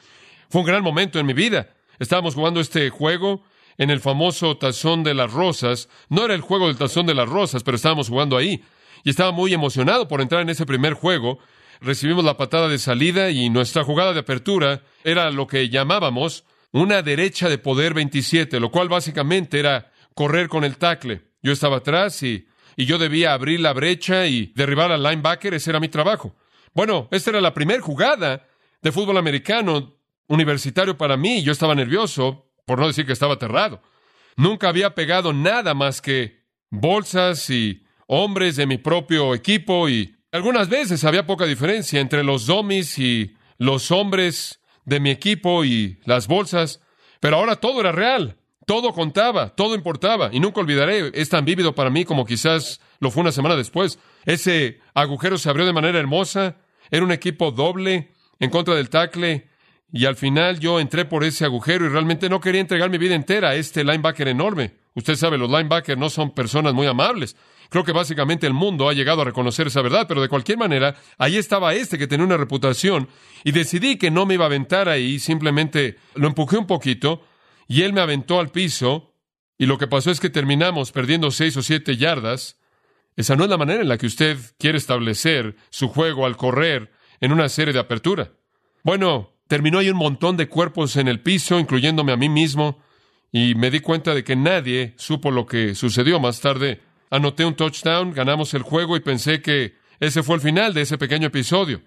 Fue 0.49 0.61
un 0.61 0.67
gran 0.67 0.81
momento 0.81 1.19
en 1.19 1.27
mi 1.27 1.33
vida. 1.33 1.69
Estábamos 1.99 2.33
jugando 2.33 2.59
este 2.59 2.89
juego 2.89 3.43
en 3.77 3.91
el 3.91 3.99
famoso 3.99 4.57
Tazón 4.57 5.03
de 5.03 5.13
las 5.13 5.31
Rosas. 5.31 5.89
No 6.09 6.25
era 6.25 6.33
el 6.33 6.41
juego 6.41 6.65
del 6.65 6.77
Tazón 6.77 7.05
de 7.05 7.13
las 7.13 7.29
Rosas, 7.29 7.61
pero 7.61 7.75
estábamos 7.75 8.09
jugando 8.09 8.37
ahí. 8.37 8.63
Y 9.03 9.11
estaba 9.11 9.31
muy 9.31 9.53
emocionado 9.53 10.07
por 10.07 10.21
entrar 10.21 10.41
en 10.41 10.49
ese 10.49 10.65
primer 10.65 10.95
juego. 10.95 11.37
Recibimos 11.81 12.25
la 12.25 12.35
patada 12.35 12.67
de 12.67 12.79
salida 12.79 13.29
y 13.29 13.51
nuestra 13.51 13.83
jugada 13.83 14.13
de 14.13 14.21
apertura 14.21 14.81
era 15.03 15.29
lo 15.29 15.45
que 15.45 15.69
llamábamos 15.69 16.45
una 16.71 17.01
derecha 17.01 17.49
de 17.49 17.57
poder 17.57 17.93
27, 17.93 18.59
lo 18.59 18.71
cual 18.71 18.89
básicamente 18.89 19.59
era 19.59 19.91
correr 20.13 20.47
con 20.47 20.63
el 20.63 20.77
tackle. 20.77 21.21
Yo 21.41 21.51
estaba 21.51 21.77
atrás 21.77 22.23
y, 22.23 22.47
y 22.75 22.85
yo 22.85 22.97
debía 22.97 23.33
abrir 23.33 23.59
la 23.59 23.73
brecha 23.73 24.27
y 24.27 24.53
derribar 24.55 24.91
al 24.91 25.03
linebacker, 25.03 25.53
ese 25.53 25.71
era 25.71 25.79
mi 25.79 25.89
trabajo. 25.89 26.35
Bueno, 26.73 27.07
esta 27.11 27.31
era 27.31 27.41
la 27.41 27.53
primera 27.53 27.81
jugada 27.81 28.47
de 28.81 28.91
fútbol 28.91 29.17
americano 29.17 29.97
universitario 30.27 30.97
para 30.97 31.17
mí. 31.17 31.43
Yo 31.43 31.51
estaba 31.51 31.75
nervioso, 31.75 32.49
por 32.65 32.79
no 32.79 32.87
decir 32.87 33.05
que 33.05 33.13
estaba 33.13 33.33
aterrado. 33.33 33.81
Nunca 34.37 34.69
había 34.69 34.95
pegado 34.95 35.33
nada 35.33 35.73
más 35.73 36.01
que 36.01 36.45
bolsas 36.69 37.49
y 37.49 37.83
hombres 38.07 38.55
de 38.55 38.65
mi 38.65 38.77
propio 38.77 39.35
equipo 39.35 39.89
y 39.89 40.15
algunas 40.31 40.69
veces 40.69 41.03
había 41.03 41.25
poca 41.25 41.45
diferencia 41.45 41.99
entre 41.99 42.23
los 42.23 42.45
domis 42.45 42.97
y 42.97 43.35
los 43.57 43.91
hombres 43.91 44.60
de 44.85 44.99
mi 44.99 45.09
equipo 45.09 45.65
y 45.65 45.99
las 46.05 46.27
bolsas, 46.27 46.81
pero 47.19 47.37
ahora 47.37 47.57
todo 47.57 47.81
era 47.81 47.91
real, 47.91 48.37
todo 48.65 48.93
contaba, 48.93 49.49
todo 49.49 49.75
importaba 49.75 50.29
y 50.31 50.39
nunca 50.39 50.61
olvidaré, 50.61 51.11
es 51.13 51.29
tan 51.29 51.45
vívido 51.45 51.75
para 51.75 51.89
mí 51.89 52.05
como 52.05 52.25
quizás 52.25 52.79
lo 52.99 53.11
fue 53.11 53.21
una 53.21 53.31
semana 53.31 53.55
después. 53.55 53.99
Ese 54.25 54.79
agujero 54.93 55.37
se 55.37 55.49
abrió 55.49 55.65
de 55.65 55.73
manera 55.73 55.99
hermosa, 55.99 56.57
era 56.89 57.03
un 57.03 57.11
equipo 57.11 57.51
doble 57.51 58.11
en 58.39 58.49
contra 58.49 58.75
del 58.75 58.89
tackle 58.89 59.47
y 59.93 60.05
al 60.05 60.15
final 60.15 60.59
yo 60.59 60.79
entré 60.79 61.05
por 61.05 61.23
ese 61.23 61.45
agujero 61.45 61.85
y 61.85 61.89
realmente 61.89 62.29
no 62.29 62.39
quería 62.39 62.61
entregar 62.61 62.89
mi 62.89 62.97
vida 62.97 63.15
entera 63.15 63.49
a 63.49 63.55
este 63.55 63.83
linebacker 63.83 64.27
enorme. 64.27 64.80
Usted 64.93 65.15
sabe, 65.15 65.37
los 65.37 65.49
linebackers 65.49 65.97
no 65.97 66.09
son 66.09 66.31
personas 66.31 66.73
muy 66.73 66.87
amables. 66.87 67.35
Creo 67.69 67.83
que 67.83 67.93
básicamente 67.93 68.45
el 68.45 68.53
mundo 68.53 68.89
ha 68.89 68.93
llegado 68.93 69.21
a 69.21 69.25
reconocer 69.25 69.67
esa 69.67 69.81
verdad, 69.81 70.05
pero 70.07 70.21
de 70.21 70.27
cualquier 70.27 70.57
manera, 70.57 70.95
ahí 71.17 71.37
estaba 71.37 71.73
este 71.73 71.97
que 71.97 72.07
tenía 72.07 72.25
una 72.25 72.37
reputación 72.37 73.07
y 73.43 73.51
decidí 73.51 73.97
que 73.97 74.11
no 74.11 74.25
me 74.25 74.33
iba 74.33 74.43
a 74.43 74.47
aventar 74.47 74.89
ahí, 74.89 75.19
simplemente 75.19 75.97
lo 76.15 76.27
empujé 76.27 76.57
un 76.57 76.67
poquito 76.67 77.23
y 77.67 77.83
él 77.83 77.93
me 77.93 78.01
aventó 78.01 78.39
al 78.39 78.49
piso 78.49 79.13
y 79.57 79.65
lo 79.65 79.77
que 79.77 79.87
pasó 79.87 80.11
es 80.11 80.19
que 80.19 80.29
terminamos 80.29 80.91
perdiendo 80.91 81.31
seis 81.31 81.55
o 81.55 81.61
siete 81.61 81.95
yardas. 81.95 82.59
Esa 83.15 83.35
no 83.35 83.45
es 83.45 83.49
la 83.49 83.57
manera 83.57 83.81
en 83.81 83.89
la 83.89 83.97
que 83.97 84.07
usted 84.07 84.37
quiere 84.57 84.77
establecer 84.77 85.55
su 85.69 85.87
juego 85.87 86.25
al 86.25 86.35
correr 86.35 86.91
en 87.21 87.31
una 87.31 87.47
serie 87.47 87.73
de 87.73 87.79
apertura. 87.79 88.31
Bueno, 88.83 89.31
Terminó 89.51 89.79
ahí 89.79 89.89
un 89.89 89.97
montón 89.97 90.37
de 90.37 90.47
cuerpos 90.47 90.95
en 90.95 91.09
el 91.09 91.19
piso, 91.19 91.59
incluyéndome 91.59 92.13
a 92.13 92.15
mí 92.15 92.29
mismo, 92.29 92.79
y 93.31 93.55
me 93.55 93.71
di 93.71 93.79
cuenta 93.79 94.13
de 94.13 94.23
que 94.23 94.35
nadie 94.35 94.93
supo 94.97 95.31
lo 95.31 95.45
que 95.45 95.75
sucedió 95.75 96.19
más 96.19 96.41
tarde. 96.41 96.81
Anoté 97.09 97.45
un 97.45 97.55
touchdown, 97.55 98.13
ganamos 98.13 98.53
el 98.53 98.61
juego 98.61 98.95
y 98.97 99.01
pensé 99.01 99.41
que 99.41 99.75
ese 99.99 100.23
fue 100.23 100.35
el 100.35 100.41
final 100.41 100.73
de 100.73 100.81
ese 100.81 100.97
pequeño 100.97 101.27
episodio. 101.27 101.81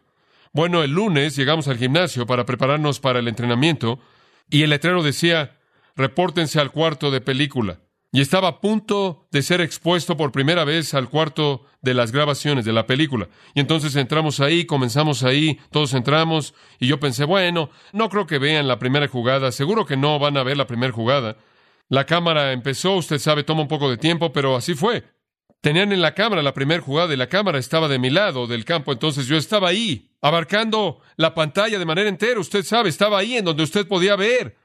Bueno, 0.53 0.83
el 0.83 0.93
lunes 0.93 1.37
llegamos 1.37 1.69
al 1.69 1.79
gimnasio 1.79 2.27
para 2.27 2.47
prepararnos 2.47 3.01
para 3.01 3.19
el 3.19 3.29
entrenamiento 3.29 4.01
y 4.49 4.63
el 4.63 4.71
letrero 4.71 5.03
decía, 5.03 5.59
repórtense 5.97 6.61
al 6.61 6.71
cuarto 6.71 7.11
de 7.11 7.21
película 7.21 7.81
y 8.15 8.21
estaba 8.21 8.47
a 8.47 8.61
punto 8.61 9.27
de 9.33 9.43
ser 9.43 9.61
expuesto 9.61 10.17
por 10.17 10.31
primera 10.31 10.63
vez 10.63 10.95
al 10.95 11.09
cuarto 11.11 11.65
de 11.83 11.95
las 11.95 12.13
grabaciones 12.13 12.65
de 12.65 12.73
la 12.73 12.87
película. 12.87 13.29
Y 13.55 13.61
entonces 13.61 13.97
entramos 13.97 14.39
ahí, 14.39 14.67
comenzamos 14.67 15.25
ahí, 15.25 15.59
todos 15.73 15.95
entramos, 15.95 16.55
y 16.79 16.87
yo 16.87 17.01
pensé, 17.01 17.25
bueno, 17.25 17.71
no 17.93 18.09
creo 18.09 18.25
que 18.25 18.39
vean 18.39 18.69
la 18.69 18.79
primera 18.79 19.09
jugada, 19.09 19.51
seguro 19.51 19.85
que 19.85 19.97
no 19.97 20.21
van 20.21 20.37
a 20.37 20.45
ver 20.45 20.57
la 20.57 20.69
primera 20.69 20.93
jugada. 20.93 21.39
La 21.89 22.07
cámara 22.07 22.53
empezó, 22.53 22.93
usted 22.95 23.19
sabe, 23.19 23.43
toma 23.43 23.63
un 23.63 23.69
poco 23.69 23.91
de 23.91 23.97
tiempo, 23.97 24.33
pero 24.33 24.55
así 24.55 24.75
fue. 24.75 25.03
Tenían 25.61 25.91
en 25.91 26.01
la 26.01 26.15
cámara 26.15 26.41
la 26.41 26.55
primera 26.55 26.81
jugada 26.81 27.13
y 27.13 27.17
la 27.17 27.29
cámara 27.29 27.59
estaba 27.59 27.89
de 27.89 27.99
mi 27.99 28.11
lado 28.11 28.47
del 28.47 28.65
campo, 28.65 28.93
entonces 28.93 29.27
yo 29.27 29.37
estaba 29.37 29.71
ahí, 29.71 30.13
abarcando 30.21 31.01
la 31.17 31.35
pantalla 31.35 31.81
de 31.81 31.85
manera 31.85 32.09
entera, 32.09 32.39
usted 32.39 32.63
sabe, 32.63 32.91
estaba 32.91 33.19
ahí 33.19 33.39
en 33.39 33.45
donde 33.45 33.65
usted 33.65 33.89
podía 33.89 34.15
ver 34.15 34.57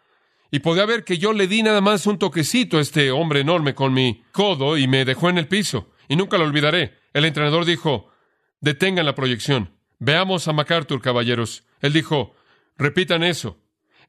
y 0.51 0.59
podía 0.59 0.85
ver 0.85 1.03
que 1.03 1.17
yo 1.17 1.33
le 1.33 1.47
di 1.47 1.61
nada 1.63 1.81
más 1.81 2.07
un 2.07 2.17
toquecito 2.17 2.77
a 2.77 2.81
este 2.81 3.11
hombre 3.11 3.41
enorme 3.41 3.75
con 3.75 3.93
mi 3.93 4.23
codo 4.31 4.77
y 4.77 4.87
me 4.87 5.05
dejó 5.05 5.29
en 5.29 5.37
el 5.37 5.47
piso. 5.47 5.91
Y 6.07 6.15
nunca 6.15 6.37
lo 6.37 6.45
olvidaré. 6.45 6.97
El 7.13 7.25
entrenador 7.25 7.65
dijo, 7.65 8.11
detengan 8.59 9.05
la 9.05 9.15
proyección. 9.15 9.75
Veamos 9.99 10.47
a 10.47 10.53
MacArthur, 10.53 11.01
caballeros. 11.01 11.63
Él 11.81 11.93
dijo, 11.93 12.35
repitan 12.77 13.23
eso. 13.23 13.59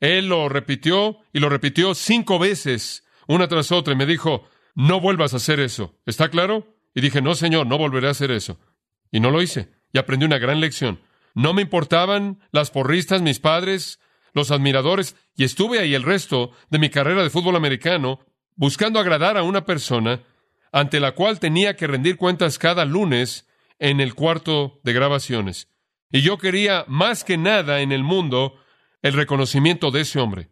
Él 0.00 0.28
lo 0.28 0.48
repitió 0.48 1.18
y 1.32 1.40
lo 1.40 1.50
repitió 1.50 1.94
cinco 1.94 2.38
veces, 2.38 3.04
una 3.26 3.48
tras 3.48 3.70
otra, 3.70 3.92
y 3.92 3.96
me 3.96 4.06
dijo, 4.06 4.48
no 4.74 5.00
vuelvas 5.00 5.34
a 5.34 5.36
hacer 5.36 5.60
eso. 5.60 5.98
¿Está 6.06 6.30
claro? 6.30 6.74
Y 6.94 7.02
dije, 7.02 7.20
no, 7.20 7.34
señor, 7.34 7.66
no 7.66 7.76
volveré 7.76 8.08
a 8.08 8.12
hacer 8.12 8.30
eso. 8.30 8.58
Y 9.12 9.20
no 9.20 9.30
lo 9.30 9.42
hice. 9.42 9.68
Y 9.92 9.98
aprendí 9.98 10.24
una 10.24 10.38
gran 10.38 10.60
lección. 10.60 11.00
No 11.34 11.52
me 11.52 11.62
importaban 11.62 12.40
las 12.50 12.70
porristas, 12.70 13.20
mis 13.20 13.40
padres, 13.40 13.99
los 14.32 14.50
admiradores, 14.50 15.16
y 15.36 15.44
estuve 15.44 15.78
ahí 15.78 15.94
el 15.94 16.02
resto 16.02 16.52
de 16.70 16.78
mi 16.78 16.90
carrera 16.90 17.22
de 17.22 17.30
fútbol 17.30 17.56
americano, 17.56 18.20
buscando 18.56 18.98
agradar 18.98 19.36
a 19.36 19.42
una 19.42 19.64
persona 19.64 20.22
ante 20.72 21.00
la 21.00 21.12
cual 21.12 21.40
tenía 21.40 21.76
que 21.76 21.86
rendir 21.86 22.16
cuentas 22.16 22.58
cada 22.58 22.84
lunes 22.84 23.48
en 23.78 24.00
el 24.00 24.14
cuarto 24.14 24.80
de 24.84 24.92
grabaciones. 24.92 25.68
Y 26.12 26.20
yo 26.22 26.38
quería 26.38 26.84
más 26.86 27.24
que 27.24 27.36
nada 27.36 27.80
en 27.80 27.92
el 27.92 28.02
mundo 28.02 28.54
el 29.02 29.14
reconocimiento 29.14 29.90
de 29.90 30.02
ese 30.02 30.20
hombre. 30.20 30.50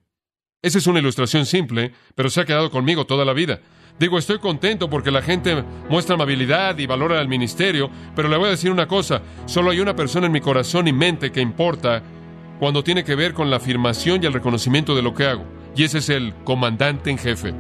Esa 0.63 0.79
es 0.79 0.87
una 0.87 0.99
ilustración 0.99 1.47
simple, 1.47 1.93
pero 2.15 2.31
se 2.31 2.41
ha 2.41 2.45
quedado 2.45 2.71
conmigo 2.71 3.07
toda 3.07 3.25
la 3.25 3.33
vida. 3.33 3.61
Digo, 3.99 4.19
estoy 4.19 4.39
contento 4.39 4.89
porque 4.89 5.11
la 5.11 5.23
gente 5.23 5.63
muestra 5.89 6.15
amabilidad 6.15 6.79
y 6.79 6.87
valora 6.87 7.19
al 7.19 7.29
ministerio, 7.29 7.91
pero 8.15 8.29
le 8.29 8.37
voy 8.37 8.47
a 8.47 8.53
decir 8.53 8.71
una 8.71 8.87
cosa, 8.87 9.23
solo 9.47 9.71
hay 9.71 9.81
una 9.81 9.97
persona 9.97 10.27
en 10.27 10.33
mi 10.33 10.41
corazón 10.41 10.87
y 10.87 10.93
mente 10.93 11.33
que 11.33 11.41
importa 11.41 12.03
cuando 12.59 12.83
tiene 12.83 13.05
que 13.05 13.15
ver 13.15 13.35
con 13.35 13.51
la 13.51 13.57
afirmación 13.57 14.23
y 14.23 14.27
el 14.27 14.33
reconocimiento 14.33 14.95
de 14.95 15.03
lo 15.03 15.15
que 15.15 15.27
hago, 15.27 15.45
y 15.77 15.85
ese 15.85 15.99
es 15.99 16.09
el 16.09 16.35
comandante 16.45 17.11
en 17.11 17.19
jefe. 17.19 17.55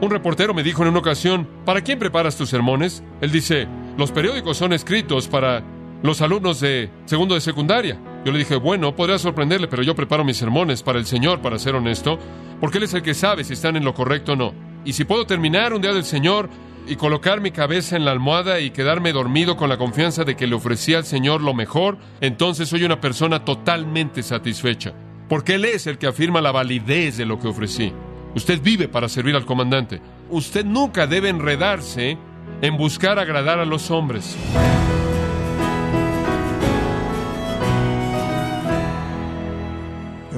Un 0.00 0.10
reportero 0.10 0.54
me 0.54 0.62
dijo 0.62 0.82
en 0.82 0.88
una 0.88 1.00
ocasión, 1.00 1.48
¿para 1.64 1.80
quién 1.80 1.98
preparas 1.98 2.36
tus 2.36 2.48
sermones? 2.48 3.02
Él 3.20 3.32
dice, 3.32 3.66
los 3.96 4.12
periódicos 4.12 4.56
son 4.56 4.72
escritos 4.72 5.26
para 5.26 5.62
los 6.02 6.22
alumnos 6.22 6.60
de 6.60 6.88
segundo 7.06 7.34
de 7.34 7.40
secundaria. 7.40 7.98
Yo 8.24 8.32
le 8.32 8.38
dije, 8.38 8.56
bueno, 8.56 8.94
podría 8.94 9.18
sorprenderle, 9.18 9.68
pero 9.68 9.82
yo 9.82 9.96
preparo 9.96 10.24
mis 10.24 10.36
sermones 10.36 10.82
para 10.82 10.98
el 10.98 11.06
Señor, 11.06 11.40
para 11.40 11.58
ser 11.58 11.74
honesto, 11.74 12.18
porque 12.60 12.78
Él 12.78 12.84
es 12.84 12.94
el 12.94 13.02
que 13.02 13.14
sabe 13.14 13.42
si 13.42 13.54
están 13.54 13.76
en 13.76 13.84
lo 13.84 13.94
correcto 13.94 14.32
o 14.32 14.36
no. 14.36 14.54
Y 14.84 14.92
si 14.92 15.04
puedo 15.04 15.26
terminar 15.26 15.72
un 15.72 15.82
día 15.82 15.92
del 15.92 16.04
Señor 16.04 16.48
y 16.88 16.96
colocar 16.96 17.40
mi 17.40 17.50
cabeza 17.50 17.96
en 17.96 18.04
la 18.04 18.12
almohada 18.12 18.60
y 18.60 18.70
quedarme 18.70 19.12
dormido 19.12 19.56
con 19.56 19.68
la 19.68 19.76
confianza 19.76 20.24
de 20.24 20.36
que 20.36 20.46
le 20.46 20.54
ofrecí 20.54 20.94
al 20.94 21.04
Señor 21.04 21.42
lo 21.42 21.54
mejor, 21.54 21.98
entonces 22.20 22.68
soy 22.68 22.84
una 22.84 23.00
persona 23.00 23.44
totalmente 23.44 24.22
satisfecha, 24.22 24.94
porque 25.28 25.54
Él 25.54 25.66
es 25.66 25.86
el 25.86 25.98
que 25.98 26.06
afirma 26.06 26.40
la 26.40 26.52
validez 26.52 27.16
de 27.16 27.26
lo 27.26 27.38
que 27.38 27.48
ofrecí. 27.48 27.92
Usted 28.34 28.60
vive 28.62 28.88
para 28.88 29.08
servir 29.08 29.36
al 29.36 29.44
comandante. 29.44 30.00
Usted 30.30 30.64
nunca 30.64 31.06
debe 31.06 31.28
enredarse 31.28 32.16
en 32.62 32.76
buscar 32.76 33.18
agradar 33.18 33.58
a 33.58 33.64
los 33.64 33.90
hombres. 33.90 34.36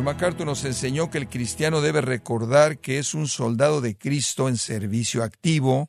MacArthur 0.03 0.45
nos 0.45 0.65
enseñó 0.65 1.09
que 1.09 1.19
el 1.19 1.29
cristiano 1.29 1.81
debe 1.81 2.01
recordar 2.01 2.79
que 2.79 2.99
es 2.99 3.15
un 3.15 3.29
soldado 3.29 3.81
de 3.81 3.97
Cristo 3.97 4.49
en 4.49 4.57
servicio 4.57 5.23
activo, 5.23 5.89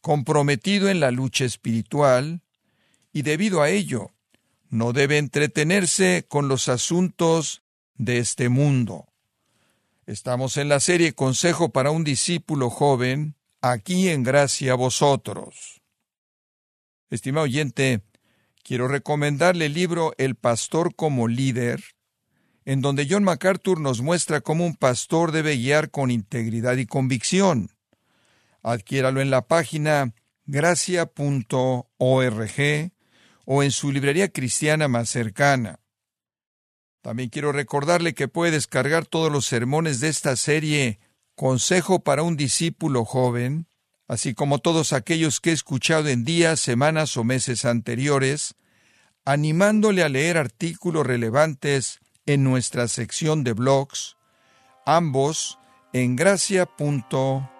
comprometido 0.00 0.88
en 0.88 1.00
la 1.00 1.10
lucha 1.10 1.44
espiritual, 1.44 2.42
y 3.12 3.22
debido 3.22 3.62
a 3.62 3.70
ello, 3.70 4.12
no 4.68 4.92
debe 4.92 5.18
entretenerse 5.18 6.24
con 6.28 6.48
los 6.48 6.68
asuntos 6.68 7.62
de 7.96 8.18
este 8.18 8.48
mundo. 8.48 9.06
Estamos 10.06 10.56
en 10.56 10.68
la 10.68 10.80
serie 10.80 11.12
Consejo 11.12 11.70
para 11.70 11.90
un 11.90 12.04
discípulo 12.04 12.70
joven, 12.70 13.36
aquí 13.60 14.08
en 14.08 14.22
gracia 14.22 14.72
a 14.72 14.76
vosotros. 14.76 15.82
Estimado 17.10 17.44
oyente, 17.44 18.00
quiero 18.62 18.88
recomendarle 18.88 19.66
el 19.66 19.74
libro 19.74 20.14
El 20.18 20.36
pastor 20.36 20.94
como 20.94 21.28
líder, 21.28 21.82
en 22.64 22.80
donde 22.80 23.06
John 23.10 23.24
MacArthur 23.24 23.80
nos 23.80 24.00
muestra 24.00 24.40
cómo 24.40 24.64
un 24.64 24.76
pastor 24.76 25.32
debe 25.32 25.56
guiar 25.56 25.90
con 25.90 26.10
integridad 26.10 26.76
y 26.76 26.86
convicción. 26.86 27.70
Adquiéralo 28.62 29.20
en 29.20 29.30
la 29.30 29.46
página 29.46 30.14
gracia.org 30.46 31.84
o 33.44 33.62
en 33.62 33.70
su 33.70 33.92
librería 33.92 34.28
cristiana 34.28 34.88
más 34.88 35.08
cercana. 35.08 35.80
También 37.02 37.30
quiero 37.30 37.52
recordarle 37.52 38.14
que 38.14 38.28
puede 38.28 38.52
descargar 38.52 39.06
todos 39.06 39.32
los 39.32 39.46
sermones 39.46 40.00
de 40.00 40.08
esta 40.08 40.36
serie 40.36 40.98
Consejo 41.34 42.00
para 42.00 42.22
un 42.22 42.36
discípulo 42.36 43.06
joven, 43.06 43.66
así 44.06 44.34
como 44.34 44.58
todos 44.58 44.92
aquellos 44.92 45.40
que 45.40 45.50
he 45.50 45.54
escuchado 45.54 46.08
en 46.08 46.24
días, 46.24 46.60
semanas 46.60 47.16
o 47.16 47.24
meses 47.24 47.64
anteriores, 47.64 48.54
animándole 49.24 50.02
a 50.02 50.10
leer 50.10 50.36
artículos 50.36 51.06
relevantes 51.06 52.00
en 52.26 52.44
nuestra 52.44 52.88
sección 52.88 53.42
de 53.42 53.54
blogs, 53.54 54.18
ambos 54.84 55.58
en 55.94 56.16
gracia.org. 56.16 57.59